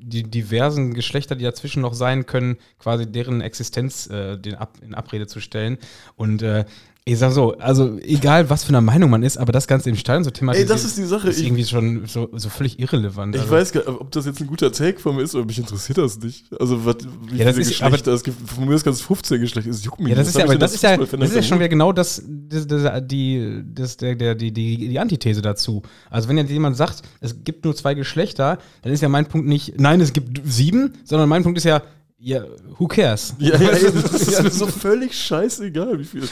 die 0.05 0.23
diversen 0.23 0.93
Geschlechter, 0.95 1.35
die 1.35 1.45
dazwischen 1.45 1.81
noch 1.81 1.93
sein 1.93 2.25
können, 2.25 2.57
quasi 2.79 3.09
deren 3.09 3.39
Existenz 3.41 4.07
äh, 4.09 4.38
den 4.38 4.55
Ab, 4.55 4.77
in 4.81 4.93
Abrede 4.95 5.27
zu 5.27 5.39
stellen. 5.39 5.77
Und 6.15 6.41
äh, 6.41 6.65
ich 7.05 7.19
sag 7.19 7.33
so, 7.33 7.57
also 7.57 7.98
egal 8.00 8.50
was 8.50 8.63
für 8.63 8.69
eine 8.69 8.79
Meinung 8.79 9.10
man 9.10 9.24
ist, 9.24 9.36
aber 9.38 9.51
das 9.51 9.67
Ganze 9.67 9.89
im 9.89 9.98
Stadion 9.98 10.24
so 10.24 10.29
thematisiert, 10.31 10.69
Ey, 10.69 10.74
das 10.74 10.86
ist 10.86 10.98
die 10.98 11.03
Sache. 11.03 11.27
ist 11.29 11.39
Ich- 11.39 11.45
irgendwie 11.48 11.65
schon 11.65 12.05
so, 12.05 12.29
so 12.31 12.48
völlig 12.48 12.79
irrelevant. 12.79 13.36
ich 13.36 13.41
also, 13.41 13.53
weiß 13.53 13.74
gar 13.74 13.81
nicht, 13.81 14.00
ob 14.01 14.10
das 14.12 14.25
jetzt 14.25 14.39
ein 14.39 14.48
guter 14.48 14.72
Take 14.72 15.00
von 15.00 15.17
mir 15.17 15.24
ist, 15.24 15.36
aber 15.36 15.43
mich 15.43 15.60
interessiert 15.60 15.98
das 15.98 16.17
nicht. 16.19 16.45
Also, 16.57 16.86
was, 16.86 16.95
wie 17.29 17.38
Ja, 17.38 17.45
das 17.45 17.55
viele 17.55 17.62
ist- 17.63 17.67
Geschlechter 17.69 18.13
es 18.13 18.24
gibt. 18.24 18.50
Von 18.50 18.65
mir 18.67 18.75
ist 18.75 18.86
ganz 18.86 19.01
15 19.01 19.41
Geschlechter. 19.41 19.69
Es 19.69 19.83
juckt 19.83 20.00
mich 20.00 20.10
Ja, 20.12 20.15
das 20.15 20.27
nicht. 20.27 20.36
ist 20.36 20.39
ja, 20.39 20.45
aber 20.45 20.57
das 20.57 20.74
ist 20.74 20.81
ja, 20.83 20.89
Fußballfan 20.91 21.19
das 21.19 21.29
ist 21.31 21.36
ja 21.36 21.43
schon 21.43 21.60
wieder 21.60 21.69
genau 21.69 21.91
das, 21.91 22.24
das, 22.25 22.67
das 22.67 23.01
die, 23.05 23.63
das, 23.74 23.98
der, 23.98 24.15
der, 24.15 24.36
die, 24.36 24.53
die, 24.53 24.88
die 24.88 25.00
Antithese 25.00 25.41
dazu. 25.41 25.81
Also 26.10 26.29
wenn 26.29 26.38
jetzt 26.38 26.51
jemand 26.51 26.77
sagt, 26.77 27.01
es 27.19 27.43
gibt 27.43 27.65
nur 27.65 27.75
zwei 27.75 27.95
Geschlechter, 27.95 28.60
dann 28.81 28.93
ist 28.93 29.01
ja 29.01 29.10
mein 29.10 29.25
Punkt 29.25 29.45
nicht, 29.48 29.77
nein, 29.77 30.00
es 30.00 30.13
gibt 30.13 30.39
sieben, 30.45 30.93
sondern 31.03 31.27
mein 31.27 31.43
Punkt 31.43 31.57
ist 31.57 31.65
ja, 31.65 31.81
ja, 32.24 32.46
who 32.77 32.88
cares? 32.88 33.36
Ja, 33.38 33.58
ja, 33.60 33.77
ja, 33.77 33.92
das 33.92 34.13
ist 34.13 34.44
mir 34.44 34.50
so 34.50 34.68
völlig 34.68 35.13
scheißegal, 35.13 36.00
wie 36.00 36.06
viel. 36.06 36.30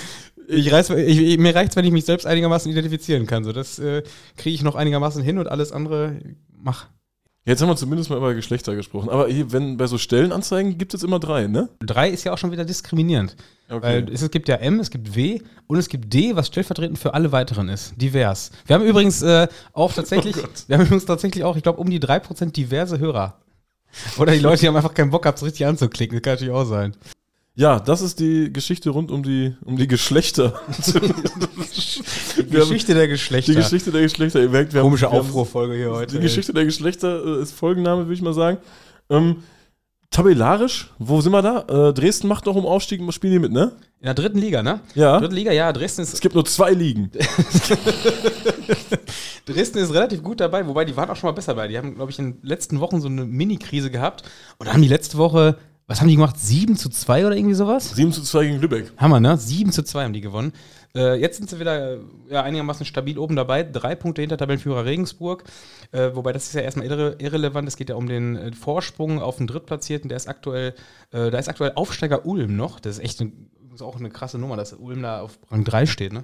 ich 0.47 0.71
reiß, 0.71 0.91
ich, 0.91 1.37
mir 1.37 1.53
reicht 1.53 1.75
wenn 1.75 1.83
ich 1.83 1.91
mich 1.91 2.05
selbst 2.05 2.25
einigermaßen 2.25 2.71
identifizieren 2.71 3.27
kann. 3.27 3.43
So, 3.43 3.51
das 3.51 3.77
äh, 3.77 4.01
kriege 4.37 4.55
ich 4.55 4.63
noch 4.63 4.75
einigermaßen 4.75 5.21
hin 5.21 5.37
und 5.37 5.47
alles 5.47 5.73
andere 5.73 6.17
mach. 6.49 6.87
Jetzt 7.43 7.61
haben 7.61 7.69
wir 7.69 7.75
zumindest 7.75 8.09
mal 8.09 8.17
über 8.17 8.35
Geschlechter 8.35 8.75
gesprochen. 8.75 9.09
Aber 9.09 9.27
hier, 9.27 9.51
wenn 9.51 9.75
bei 9.75 9.87
so 9.87 9.97
Stellenanzeigen 9.97 10.77
gibt 10.77 10.93
es 10.93 11.03
immer 11.03 11.19
drei, 11.19 11.47
ne? 11.47 11.69
Drei 11.79 12.09
ist 12.09 12.23
ja 12.23 12.31
auch 12.31 12.37
schon 12.37 12.51
wieder 12.51 12.65
diskriminierend. 12.65 13.35
Weil 13.67 14.07
es, 14.13 14.21
es 14.21 14.31
gibt 14.31 14.47
ja 14.47 14.57
M, 14.57 14.79
es 14.79 14.91
gibt 14.91 15.15
W 15.15 15.39
und 15.67 15.77
es 15.77 15.89
gibt 15.89 16.13
D, 16.13 16.35
was 16.35 16.47
stellvertretend 16.47 16.99
für 16.99 17.15
alle 17.15 17.31
weiteren 17.31 17.67
ist. 17.67 17.95
Divers. 17.97 18.51
Wir 18.65 18.75
haben 18.75 18.85
übrigens 18.85 19.23
äh, 19.23 19.47
auch 19.73 19.91
tatsächlich, 19.91 20.37
Oh 20.43 20.47
wir 20.67 20.77
haben 20.77 20.85
übrigens 20.85 21.05
tatsächlich 21.05 21.43
auch, 21.43 21.57
ich 21.57 21.63
glaube, 21.63 21.79
um 21.79 21.89
die 21.89 21.99
3% 21.99 22.51
diverse 22.51 22.99
Hörer. 22.99 23.41
Oder 24.17 24.33
die 24.33 24.39
Leute, 24.39 24.61
die 24.61 24.67
haben 24.67 24.75
einfach 24.75 24.93
keinen 24.93 25.09
Bock 25.11 25.23
gehabt, 25.23 25.39
so 25.39 25.45
richtig 25.45 25.65
anzuklicken. 25.65 26.17
Das 26.17 26.23
kann 26.23 26.33
natürlich 26.33 26.53
auch 26.53 26.65
sein. 26.65 26.95
Ja, 27.53 27.79
das 27.79 28.01
ist 28.01 28.19
die 28.19 28.51
Geschichte 28.51 28.89
rund 28.91 29.11
um 29.11 29.23
die, 29.23 29.53
um 29.65 29.75
die 29.75 29.87
Geschlechter. 29.87 30.61
Die 30.77 30.93
Wir 32.51 32.61
haben- 32.61 32.69
Geschichte 32.69 32.93
der 32.93 33.07
Geschlechter. 33.09 33.51
Die 33.51 33.57
Geschichte 33.57 33.91
der 33.91 34.01
Geschlechter. 34.03 34.41
Ihr 34.41 34.49
merkt, 34.49 34.73
wir 34.73 34.81
Komische 34.81 35.09
Aufruhrfolge 35.09 35.75
hier 35.75 35.91
heute. 35.91 36.11
Die 36.13 36.17
ey. 36.17 36.23
Geschichte 36.23 36.53
der 36.53 36.63
Geschlechter 36.65 37.23
äh, 37.25 37.41
ist 37.41 37.51
Folgenname, 37.51 38.03
würde 38.03 38.13
ich 38.13 38.21
mal 38.21 38.33
sagen. 38.33 38.57
Ähm, 39.09 39.43
tabellarisch, 40.11 40.91
wo 40.97 41.19
sind 41.19 41.33
wir 41.33 41.41
da? 41.41 41.89
Äh, 41.89 41.93
Dresden 41.93 42.27
macht 42.29 42.45
noch 42.45 42.55
um 42.55 42.65
Aufstieg, 42.65 43.01
spielen 43.13 43.33
die 43.33 43.39
mit, 43.39 43.51
ne? 43.51 43.73
In 43.99 44.05
der 44.05 44.13
dritten 44.13 44.37
Liga, 44.39 44.63
ne? 44.63 44.79
Ja. 44.95 45.19
Dritte 45.19 45.35
Liga, 45.35 45.51
ja, 45.51 45.71
Dresden 45.73 46.01
Es 46.03 46.13
ist, 46.13 46.21
gibt 46.21 46.35
nur 46.35 46.45
zwei 46.45 46.71
Ligen. 46.71 47.11
Dresden 49.45 49.79
ist 49.79 49.93
relativ 49.93 50.23
gut 50.23 50.39
dabei, 50.39 50.65
wobei 50.67 50.85
die 50.85 50.95
waren 50.95 51.09
auch 51.09 51.15
schon 51.15 51.29
mal 51.29 51.33
besser 51.33 51.53
dabei. 51.53 51.67
Die 51.67 51.77
haben, 51.77 51.95
glaube 51.95 52.11
ich, 52.11 52.19
in 52.19 52.33
den 52.33 52.39
letzten 52.41 52.79
Wochen 52.79 53.01
so 53.01 53.07
eine 53.07 53.25
Mini-Krise 53.25 53.91
gehabt 53.91 54.23
und 54.57 54.71
haben 54.71 54.81
die 54.81 54.87
letzte 54.87 55.17
Woche, 55.17 55.57
was 55.87 55.99
haben 55.99 56.07
die 56.07 56.15
gemacht? 56.15 56.39
7 56.39 56.77
zu 56.77 56.89
2 56.89 57.27
oder 57.27 57.35
irgendwie 57.35 57.55
sowas? 57.55 57.91
7 57.95 58.13
zu 58.13 58.21
2 58.21 58.45
gegen 58.45 58.59
Lübeck. 58.59 58.93
Hammer, 58.97 59.19
ne? 59.19 59.37
7 59.37 59.71
zu 59.71 59.83
2 59.83 60.05
haben 60.05 60.13
die 60.13 60.21
gewonnen. 60.21 60.53
Äh, 60.95 61.15
jetzt 61.19 61.37
sind 61.37 61.49
sie 61.49 61.59
wieder 61.59 61.97
ja, 62.29 62.43
einigermaßen 62.43 62.85
stabil 62.85 63.17
oben 63.17 63.35
dabei. 63.35 63.63
Drei 63.63 63.95
Punkte 63.95 64.21
hinter 64.21 64.37
Tabellenführer 64.37 64.85
Regensburg. 64.85 65.43
Äh, 65.91 66.11
wobei 66.13 66.33
das 66.33 66.45
ist 66.45 66.53
ja 66.53 66.61
erstmal 66.61 66.85
irre, 66.85 67.15
irrelevant. 67.19 67.67
Es 67.67 67.77
geht 67.77 67.89
ja 67.89 67.95
um 67.95 68.07
den 68.07 68.37
äh, 68.37 68.51
Vorsprung 68.53 69.21
auf 69.21 69.37
den 69.37 69.47
Drittplatzierten. 69.47 70.09
Der 70.09 70.15
ist 70.15 70.27
aktuell, 70.27 70.75
äh, 71.11 71.29
da 71.29 71.37
ist 71.37 71.49
aktuell 71.49 71.73
Aufsteiger 71.75 72.25
Ulm 72.25 72.55
noch. 72.55 72.79
Das 72.79 72.97
ist 72.97 73.03
echt 73.03 73.21
eine, 73.21 73.31
ist 73.73 73.81
auch 73.81 73.97
eine 73.97 74.09
krasse 74.09 74.37
Nummer, 74.37 74.57
dass 74.57 74.73
Ulm 74.73 75.01
da 75.01 75.21
auf 75.21 75.39
Rang 75.49 75.63
3 75.63 75.85
steht, 75.85 76.13
ne? 76.13 76.23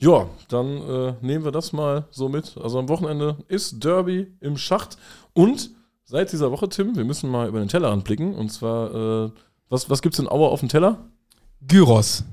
Ja, 0.00 0.28
dann 0.48 0.66
äh, 0.88 1.14
nehmen 1.22 1.44
wir 1.44 1.50
das 1.50 1.72
mal 1.72 2.06
so 2.10 2.28
mit. 2.28 2.56
Also 2.56 2.78
am 2.78 2.88
Wochenende 2.88 3.36
ist 3.48 3.82
Derby 3.82 4.32
im 4.40 4.56
Schacht. 4.56 4.96
Und 5.32 5.70
seit 6.04 6.30
dieser 6.32 6.52
Woche, 6.52 6.68
Tim, 6.68 6.96
wir 6.96 7.04
müssen 7.04 7.30
mal 7.30 7.48
über 7.48 7.58
den 7.58 7.68
Tellerrand 7.68 8.04
blicken. 8.04 8.34
Und 8.34 8.50
zwar, 8.50 9.26
äh, 9.26 9.30
was, 9.68 9.90
was 9.90 10.00
gibt's 10.00 10.20
in 10.20 10.28
Aue 10.28 10.48
auf 10.48 10.60
dem 10.60 10.68
Teller? 10.68 10.98
Gyros. 11.66 12.24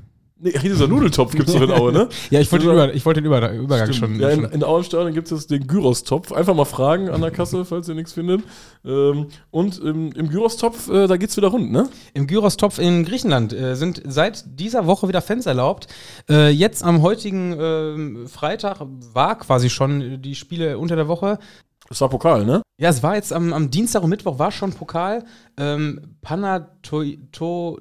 Nee, 0.45 0.51
dieser 0.59 0.87
Nudeltopf 0.87 1.31
gibt's 1.31 1.53
doch 1.53 1.61
in 1.61 1.71
Aue, 1.71 1.91
ne? 1.91 2.07
Ja, 2.29 2.39
ich 2.39 2.51
wollte 2.51 2.65
den, 2.65 2.73
Über- 2.75 2.93
ich 2.93 3.03
wollte 3.03 3.19
den 3.21 3.25
Über, 3.25 3.51
Übergang 3.51 3.91
Stimmt. 3.91 4.11
schon. 4.17 4.19
ja, 4.19 4.29
in, 4.29 4.43
in 4.43 4.63
Aue 4.63 4.77
im 4.79 4.83
Stadion 4.83 5.11
gibt 5.13 5.31
es 5.31 5.47
den 5.47 5.65
Gyrostopf. 5.65 6.31
Einfach 6.31 6.53
mal 6.53 6.65
fragen 6.65 7.09
an 7.09 7.21
der 7.21 7.31
Kasse, 7.31 7.65
falls 7.65 7.89
ihr 7.89 7.95
nichts 7.95 8.13
findet. 8.13 8.43
Ähm, 8.85 9.27
und 9.49 9.79
im, 9.79 10.11
im 10.11 10.29
Gyrostopf, 10.29 10.87
äh, 10.89 11.07
da 11.07 11.17
geht's 11.17 11.35
wieder 11.35 11.47
rund, 11.47 11.71
ne? 11.71 11.89
Im 12.13 12.27
Gyrostopf 12.27 12.77
in 12.77 13.05
Griechenland 13.05 13.53
äh, 13.53 13.75
sind 13.75 14.03
seit 14.05 14.43
dieser 14.59 14.85
Woche 14.85 15.07
wieder 15.07 15.21
Fans 15.21 15.47
erlaubt. 15.47 15.87
Äh, 16.29 16.49
jetzt 16.51 16.83
am 16.83 17.01
heutigen 17.01 17.55
ähm, 17.59 18.27
Freitag 18.27 18.77
war 19.13 19.39
quasi 19.39 19.71
schon 19.71 20.21
die 20.21 20.35
Spiele 20.35 20.77
unter 20.77 20.95
der 20.95 21.07
Woche. 21.07 21.39
Das 21.89 22.01
war 22.01 22.09
Pokal, 22.09 22.45
ne? 22.45 22.61
Ja, 22.77 22.89
es 22.89 23.01
war 23.01 23.15
jetzt 23.15 23.31
am, 23.31 23.53
am 23.53 23.71
Dienstag 23.71 24.03
und 24.03 24.09
Mittwoch 24.09 24.37
war 24.37 24.51
schon 24.51 24.73
Pokal. 24.73 25.23
Ähm, 25.57 26.01
Panatolikos. 26.21 27.77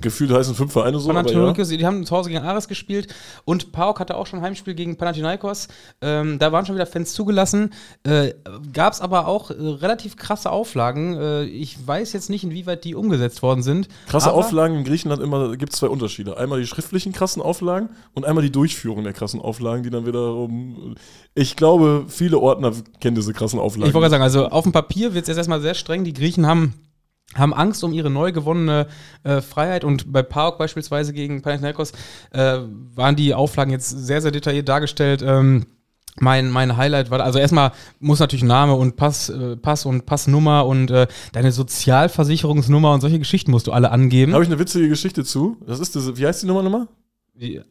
Gefühlt 0.00 0.30
heißen 0.30 0.54
fünf 0.54 0.72
Vereine 0.72 0.98
so, 0.98 1.10
aber 1.10 1.30
ja. 1.30 1.52
Die 1.52 1.84
haben 1.84 2.06
zu 2.06 2.16
Hause 2.16 2.30
gegen 2.30 2.42
Ares 2.42 2.68
gespielt 2.68 3.14
und 3.44 3.72
PAOK 3.72 4.00
hatte 4.00 4.16
auch 4.16 4.26
schon 4.26 4.38
ein 4.38 4.42
Heimspiel 4.42 4.74
gegen 4.74 4.96
Panathinaikos. 4.96 5.68
Ähm, 6.00 6.38
da 6.38 6.52
waren 6.52 6.64
schon 6.64 6.76
wieder 6.76 6.86
Fans 6.86 7.12
zugelassen. 7.12 7.74
Äh, 8.04 8.32
Gab 8.72 8.94
es 8.94 9.02
aber 9.02 9.26
auch 9.26 9.50
äh, 9.50 9.54
relativ 9.54 10.16
krasse 10.16 10.50
Auflagen. 10.50 11.20
Äh, 11.20 11.44
ich 11.44 11.86
weiß 11.86 12.14
jetzt 12.14 12.30
nicht, 12.30 12.44
inwieweit 12.44 12.84
die 12.84 12.94
umgesetzt 12.94 13.42
worden 13.42 13.62
sind. 13.62 13.88
Krasse 14.08 14.32
Auflagen 14.32 14.76
in 14.76 14.84
Griechenland 14.84 15.20
immer, 15.20 15.54
gibt 15.58 15.74
es 15.74 15.80
zwei 15.80 15.88
Unterschiede. 15.88 16.38
Einmal 16.38 16.60
die 16.60 16.66
schriftlichen 16.66 17.12
krassen 17.12 17.42
Auflagen 17.42 17.90
und 18.14 18.24
einmal 18.24 18.42
die 18.42 18.52
Durchführung 18.52 19.04
der 19.04 19.12
krassen 19.12 19.42
Auflagen, 19.42 19.82
die 19.82 19.90
dann 19.90 20.06
wiederum. 20.06 20.94
Ich 21.34 21.56
glaube, 21.56 22.06
viele 22.08 22.38
Ordner 22.38 22.72
kennen 23.00 23.16
diese 23.16 23.34
krassen 23.34 23.60
Auflagen. 23.60 23.90
Wollte 24.06 24.12
sagen, 24.12 24.22
also 24.22 24.48
auf 24.50 24.62
dem 24.62 24.72
Papier 24.72 25.14
wird 25.14 25.22
es 25.22 25.28
jetzt 25.28 25.36
erstmal 25.36 25.60
sehr 25.60 25.74
streng. 25.74 26.04
Die 26.04 26.12
Griechen 26.12 26.46
haben, 26.46 26.74
haben 27.34 27.52
Angst 27.52 27.82
um 27.82 27.92
ihre 27.92 28.08
neu 28.08 28.30
gewonnene 28.30 28.86
äh, 29.24 29.40
Freiheit 29.40 29.82
und 29.82 30.12
bei 30.12 30.22
PAOK 30.22 30.58
beispielsweise 30.58 31.12
gegen 31.12 31.42
Panathinaikos 31.42 31.90
äh, 32.30 32.58
waren 32.94 33.16
die 33.16 33.34
Auflagen 33.34 33.72
jetzt 33.72 33.88
sehr, 33.90 34.22
sehr 34.22 34.30
detailliert 34.30 34.68
dargestellt. 34.68 35.22
Ähm, 35.26 35.66
mein, 36.20 36.50
mein 36.50 36.76
Highlight 36.76 37.10
war, 37.10 37.18
also 37.20 37.40
erstmal 37.40 37.72
muss 37.98 38.20
natürlich 38.20 38.44
Name 38.44 38.74
und 38.74 38.94
Pass, 38.94 39.28
äh, 39.28 39.56
Pass 39.56 39.86
und 39.86 40.06
Passnummer 40.06 40.66
und 40.66 40.92
äh, 40.92 41.08
deine 41.32 41.50
Sozialversicherungsnummer 41.50 42.92
und 42.92 43.00
solche 43.00 43.18
Geschichten 43.18 43.50
musst 43.50 43.66
du 43.66 43.72
alle 43.72 43.90
angeben. 43.90 44.34
Habe 44.34 44.44
ich 44.44 44.50
eine 44.50 44.60
witzige 44.60 44.88
Geschichte 44.88 45.24
zu. 45.24 45.56
Das 45.66 45.80
ist 45.80 45.96
diese, 45.96 46.16
wie 46.16 46.26
heißt 46.26 46.44
die 46.44 46.46
Nummer 46.46 46.62
nochmal? 46.62 46.86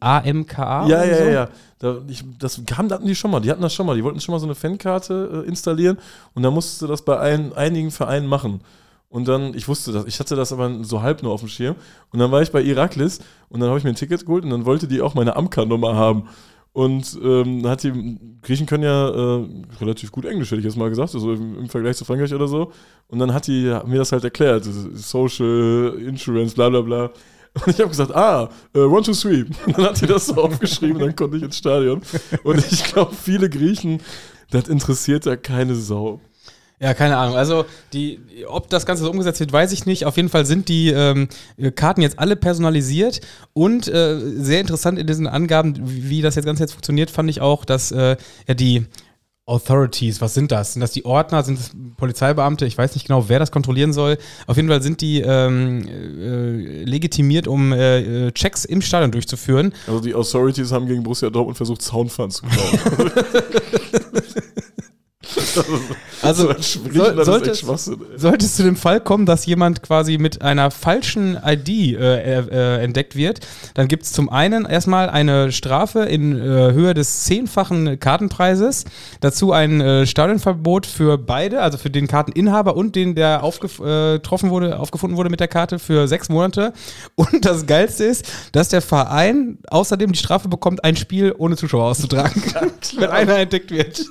AMKA? 0.00 0.86
ja, 0.88 1.04
ja, 1.04 1.16
so? 1.16 1.24
ja, 1.24 1.30
ja. 1.30 1.48
Da, 1.78 1.98
ich, 2.08 2.24
das 2.38 2.60
kam, 2.66 2.90
hatten 2.90 3.06
die 3.06 3.14
schon 3.14 3.30
mal. 3.30 3.40
Die 3.40 3.50
hatten 3.50 3.62
das 3.62 3.74
schon 3.74 3.86
mal. 3.86 3.96
Die 3.96 4.04
wollten 4.04 4.20
schon 4.20 4.32
mal 4.32 4.38
so 4.38 4.46
eine 4.46 4.54
Fankarte 4.54 5.44
äh, 5.44 5.48
installieren 5.48 5.98
und 6.34 6.42
dann 6.42 6.54
musstest 6.54 6.82
du 6.82 6.86
das 6.86 7.02
bei 7.02 7.18
ein, 7.18 7.52
einigen 7.52 7.90
Vereinen 7.90 8.26
machen. 8.26 8.60
Und 9.08 9.28
dann, 9.28 9.54
ich 9.54 9.68
wusste 9.68 9.92
das, 9.92 10.04
ich 10.06 10.18
hatte 10.18 10.36
das 10.36 10.52
aber 10.52 10.84
so 10.84 11.00
halb 11.02 11.22
nur 11.22 11.32
auf 11.32 11.40
dem 11.40 11.48
Schirm. 11.48 11.76
Und 12.12 12.18
dann 12.18 12.30
war 12.30 12.42
ich 12.42 12.50
bei 12.50 12.62
Iraklis 12.62 13.20
und 13.48 13.60
dann 13.60 13.68
habe 13.68 13.78
ich 13.78 13.84
mir 13.84 13.90
ein 13.90 13.96
Ticket 13.96 14.26
geholt 14.26 14.44
und 14.44 14.50
dann 14.50 14.64
wollte 14.64 14.88
die 14.88 15.00
auch 15.00 15.14
meine 15.14 15.36
Amka-Nummer 15.36 15.94
haben. 15.94 16.28
Und 16.72 17.18
ähm, 17.24 17.66
hat 17.66 17.84
die 17.84 18.18
Griechen 18.42 18.66
können 18.66 18.82
ja 18.82 19.08
äh, 19.08 19.46
relativ 19.80 20.12
gut 20.12 20.26
Englisch, 20.26 20.50
hätte 20.50 20.58
ich 20.58 20.66
jetzt 20.66 20.76
mal 20.76 20.90
gesagt, 20.90 21.14
also 21.14 21.32
im, 21.32 21.60
im, 21.60 21.68
Vergleich 21.70 21.96
zu 21.96 22.04
Frankreich 22.04 22.34
oder 22.34 22.48
so. 22.48 22.72
Und 23.08 23.18
dann 23.18 23.32
hat 23.32 23.46
die 23.46 23.72
hat 23.72 23.88
mir 23.88 23.96
das 23.96 24.12
halt 24.12 24.24
erklärt, 24.24 24.64
Social 24.64 25.94
Insurance, 25.98 26.54
bla 26.54 26.68
bla 26.68 26.82
bla. 26.82 27.10
Und 27.64 27.68
ich 27.68 27.78
habe 27.78 27.88
gesagt, 27.88 28.14
ah, 28.14 28.50
uh, 28.74 28.80
one, 28.80 29.02
two, 29.02 29.12
three. 29.12 29.44
Und 29.66 29.78
dann 29.78 29.86
hat 29.86 29.96
sie 29.96 30.06
das 30.06 30.26
so 30.26 30.34
aufgeschrieben, 30.34 30.98
dann 30.98 31.16
konnte 31.16 31.38
ich 31.38 31.42
ins 31.42 31.58
Stadion. 31.58 32.02
Und 32.42 32.58
ich 32.70 32.84
glaube, 32.84 33.14
viele 33.14 33.48
Griechen, 33.48 34.00
das 34.50 34.68
interessiert 34.68 35.26
ja 35.26 35.36
keine 35.36 35.74
Sau. 35.74 36.20
Ja, 36.78 36.92
keine 36.92 37.16
Ahnung. 37.16 37.36
Also, 37.36 37.64
die, 37.94 38.20
ob 38.46 38.68
das 38.68 38.84
Ganze 38.84 39.04
so 39.04 39.10
umgesetzt 39.10 39.40
wird, 39.40 39.50
weiß 39.50 39.72
ich 39.72 39.86
nicht. 39.86 40.04
Auf 40.04 40.16
jeden 40.16 40.28
Fall 40.28 40.44
sind 40.44 40.68
die 40.68 40.90
ähm, 40.90 41.28
Karten 41.74 42.02
jetzt 42.02 42.18
alle 42.18 42.36
personalisiert 42.36 43.22
und 43.54 43.88
äh, 43.88 44.18
sehr 44.20 44.60
interessant 44.60 44.98
in 44.98 45.06
diesen 45.06 45.26
Angaben, 45.26 45.74
wie 45.82 46.20
das 46.20 46.34
jetzt 46.34 46.44
Ganze 46.44 46.64
jetzt 46.64 46.72
funktioniert, 46.72 47.10
fand 47.10 47.30
ich 47.30 47.40
auch, 47.40 47.64
dass 47.64 47.92
äh, 47.92 48.16
ja 48.46 48.54
die 48.54 48.84
Authorities, 49.46 50.20
was 50.20 50.34
sind 50.34 50.50
das? 50.50 50.72
Sind 50.72 50.80
das 50.80 50.90
die 50.90 51.04
Ordner? 51.04 51.44
Sind 51.44 51.60
es 51.60 51.70
Polizeibeamte? 51.96 52.66
Ich 52.66 52.76
weiß 52.76 52.94
nicht 52.94 53.06
genau, 53.06 53.28
wer 53.28 53.38
das 53.38 53.52
kontrollieren 53.52 53.92
soll. 53.92 54.18
Auf 54.48 54.56
jeden 54.56 54.68
Fall 54.68 54.82
sind 54.82 55.00
die 55.00 55.20
ähm, 55.20 55.86
äh, 55.86 56.82
legitimiert, 56.82 57.46
um 57.46 57.72
äh, 57.72 58.32
Checks 58.32 58.64
im 58.64 58.82
Stadion 58.82 59.12
durchzuführen. 59.12 59.72
Also 59.86 60.00
die 60.00 60.14
Authorities 60.16 60.72
haben 60.72 60.86
gegen 60.86 61.04
Borussia 61.04 61.30
Dortmund 61.30 61.56
versucht, 61.56 61.80
Soundfans 61.82 62.36
zu 62.36 62.46
klauen. 62.46 63.12
Also, 66.22 66.54
soll, 66.92 67.24
solltest, 67.24 67.64
sollte 68.16 68.44
es 68.44 68.56
zu 68.56 68.62
dem 68.62 68.76
Fall 68.76 69.00
kommen, 69.00 69.26
dass 69.26 69.46
jemand 69.46 69.82
quasi 69.82 70.18
mit 70.18 70.42
einer 70.42 70.70
falschen 70.70 71.38
ID 71.44 71.68
äh, 71.68 72.40
äh, 72.40 72.82
entdeckt 72.82 73.16
wird, 73.16 73.40
dann 73.74 73.88
gibt 73.88 74.04
es 74.04 74.12
zum 74.12 74.28
einen 74.28 74.64
erstmal 74.64 75.10
eine 75.10 75.52
Strafe 75.52 76.00
in 76.00 76.32
äh, 76.32 76.72
Höhe 76.72 76.94
des 76.94 77.24
zehnfachen 77.24 78.00
Kartenpreises, 78.00 78.84
dazu 79.20 79.52
ein 79.52 79.80
äh, 79.80 80.06
Stadionverbot 80.06 80.86
für 80.86 81.18
beide, 81.18 81.62
also 81.62 81.78
für 81.78 81.90
den 81.90 82.06
Karteninhaber 82.06 82.76
und 82.76 82.96
den, 82.96 83.14
der 83.14 83.42
aufgetroffen 83.42 84.48
äh, 84.48 84.52
wurde, 84.52 84.78
aufgefunden 84.78 85.16
wurde 85.16 85.30
mit 85.30 85.40
der 85.40 85.48
Karte 85.48 85.78
für 85.78 86.08
sechs 86.08 86.28
Monate. 86.28 86.72
Und 87.14 87.44
das 87.44 87.66
Geilste 87.66 88.04
ist, 88.04 88.26
dass 88.52 88.68
der 88.68 88.82
Verein 88.82 89.58
außerdem 89.68 90.12
die 90.12 90.18
Strafe 90.18 90.48
bekommt, 90.48 90.84
ein 90.84 90.96
Spiel 90.96 91.34
ohne 91.36 91.56
Zuschauer 91.56 91.84
auszutragen, 91.84 92.42
wenn 92.98 93.10
einer 93.10 93.38
entdeckt 93.38 93.70
wird. 93.70 94.04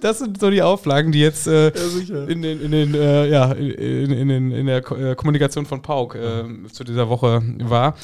Das 0.00 0.18
sind 0.18 0.40
so 0.40 0.50
die 0.50 0.62
Auflagen, 0.62 1.12
die 1.12 1.20
jetzt 1.20 1.45
äh, 1.46 1.72
ja, 2.04 2.24
in, 2.24 2.42
den, 2.42 2.60
in, 2.60 2.70
den, 2.70 2.94
äh, 2.94 3.28
ja, 3.28 3.52
in, 3.52 4.10
in, 4.12 4.30
in, 4.30 4.50
in 4.52 4.66
der 4.66 4.82
Ko 4.82 4.96
äh, 4.96 5.14
Kommunikation 5.14 5.66
von 5.66 5.82
Pauk 5.82 6.14
äh, 6.14 6.44
zu 6.72 6.84
dieser 6.84 7.08
Woche 7.08 7.42
war. 7.64 7.94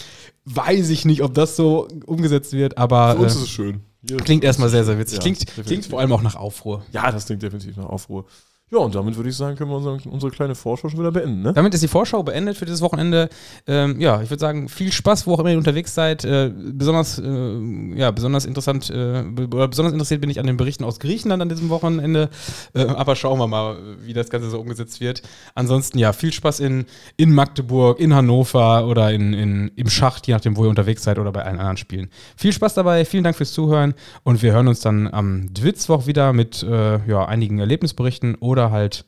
Weiß 0.45 0.91
ich 0.91 1.05
nicht, 1.05 1.23
ob 1.23 1.35
das 1.35 1.57
so 1.57 1.89
umgesetzt 2.07 2.53
wird, 2.53 2.79
aber. 2.79 3.17
Für 3.17 3.23
uns 3.23 3.37
ist 3.37 3.43
es 3.43 3.51
schön. 3.51 3.81
Klingt 4.25 4.43
erstmal 4.43 4.69
sehr, 4.69 4.85
sehr 4.85 4.99
witzig. 4.99 5.19
Ja, 5.19 5.23
klingt, 5.23 5.47
klingt 5.67 5.87
vor 5.87 6.01
allem 6.01 6.13
auch 6.13 6.23
nach 6.23 6.35
Aufruhr. 6.35 6.85
Ja, 6.93 7.13
das 7.13 7.27
klingt 7.27 7.43
definitiv 7.43 7.77
nach 7.77 7.87
Aufruhr. 7.87 8.27
Ja, 8.73 8.79
und 8.79 8.95
damit 8.95 9.17
würde 9.17 9.29
ich 9.29 9.37
sagen, 9.37 9.55
können 9.55 9.69
wir 9.69 9.77
unsere, 9.77 9.99
unsere, 10.09 10.33
kleine 10.33 10.55
Vorschau 10.55 10.89
schon 10.89 10.99
wieder 10.99 11.13
beenden. 11.13 11.43
Ne? 11.43 11.53
Damit 11.53 11.75
ist 11.75 11.83
die 11.83 11.89
Vorschau 11.89 12.23
beendet 12.23 12.57
für 12.57 12.65
dieses 12.65 12.81
Wochenende. 12.81 13.29
Ähm, 13.67 14.01
ja, 14.01 14.23
ich 14.23 14.31
würde 14.31 14.41
sagen, 14.41 14.71
viel 14.71 14.91
Spaß, 14.91 15.27
wo 15.27 15.35
auch 15.35 15.41
immer 15.41 15.51
ihr 15.51 15.59
unterwegs 15.59 15.95
seid. 15.95 16.25
Äh, 16.25 16.51
besonders, 16.57 17.19
äh, 17.19 17.95
ja, 17.97 18.11
besonders 18.13 18.47
interessant, 18.47 18.89
äh, 18.89 19.25
besonders 19.25 19.93
interessiert 19.93 20.23
bin 20.23 20.31
ich 20.31 20.41
an 20.41 20.47
den 20.47 20.57
Berichten 20.57 20.85
aus 20.85 21.01
Griechenland 21.01 21.43
an 21.43 21.51
diesem 21.51 21.69
Wochenende. 21.69 22.31
Äh, 22.75 22.87
aber 22.87 23.15
schauen 23.15 23.39
wir 23.39 23.47
mal, 23.47 23.77
wie 24.01 24.15
das 24.15 24.31
Ganze 24.31 24.49
so 24.49 24.59
umgesetzt 24.59 25.03
wird. 25.03 25.21
Ansonsten, 25.55 25.99
ja, 25.99 26.15
viel 26.15 26.33
Spaß 26.33 26.61
in, 26.61 26.87
in 27.19 27.35
Magdeburg, 27.35 28.01
in 28.01 28.15
Hannover 28.15 28.87
oder 28.87 29.13
in, 29.13 29.35
in, 29.35 29.71
im 29.77 29.91
Schacht, 29.91 30.27
je 30.27 30.33
nachdem, 30.33 30.57
wo 30.57 30.65
ihr 30.65 30.71
unterwegs 30.71 31.03
seid 31.03 31.19
oder 31.19 31.31
bei 31.31 31.45
allen 31.45 31.59
anderen 31.59 31.77
Spielen. 31.77 32.09
Viel 32.39 32.55
Spaß 32.55 32.73
dabei, 32.73 33.05
vielen 33.05 33.25
Dank 33.25 33.37
fürs 33.37 33.53
Zuhören 33.53 33.93
und 34.23 34.41
wir 34.41 34.55
hören 34.55 34.69
uns 34.69 34.81
dann 34.81 35.13
am 35.13 35.53
Dwitzwoch 35.53 36.07
wieder 36.07 36.33
mit 36.33 36.63
äh, 36.63 37.07
ja, 37.07 37.27
einigen 37.27 37.59
Erlebnisberichten 37.59 38.37
oder 38.37 38.62
oder 38.62 38.70
halt 38.70 39.05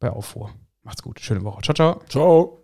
bei 0.00 0.10
Aufruhr. 0.10 0.50
Macht's 0.82 1.02
gut. 1.02 1.20
Schöne 1.20 1.44
Woche. 1.44 1.62
Ciao, 1.62 1.74
ciao. 1.74 2.02
Ciao. 2.08 2.61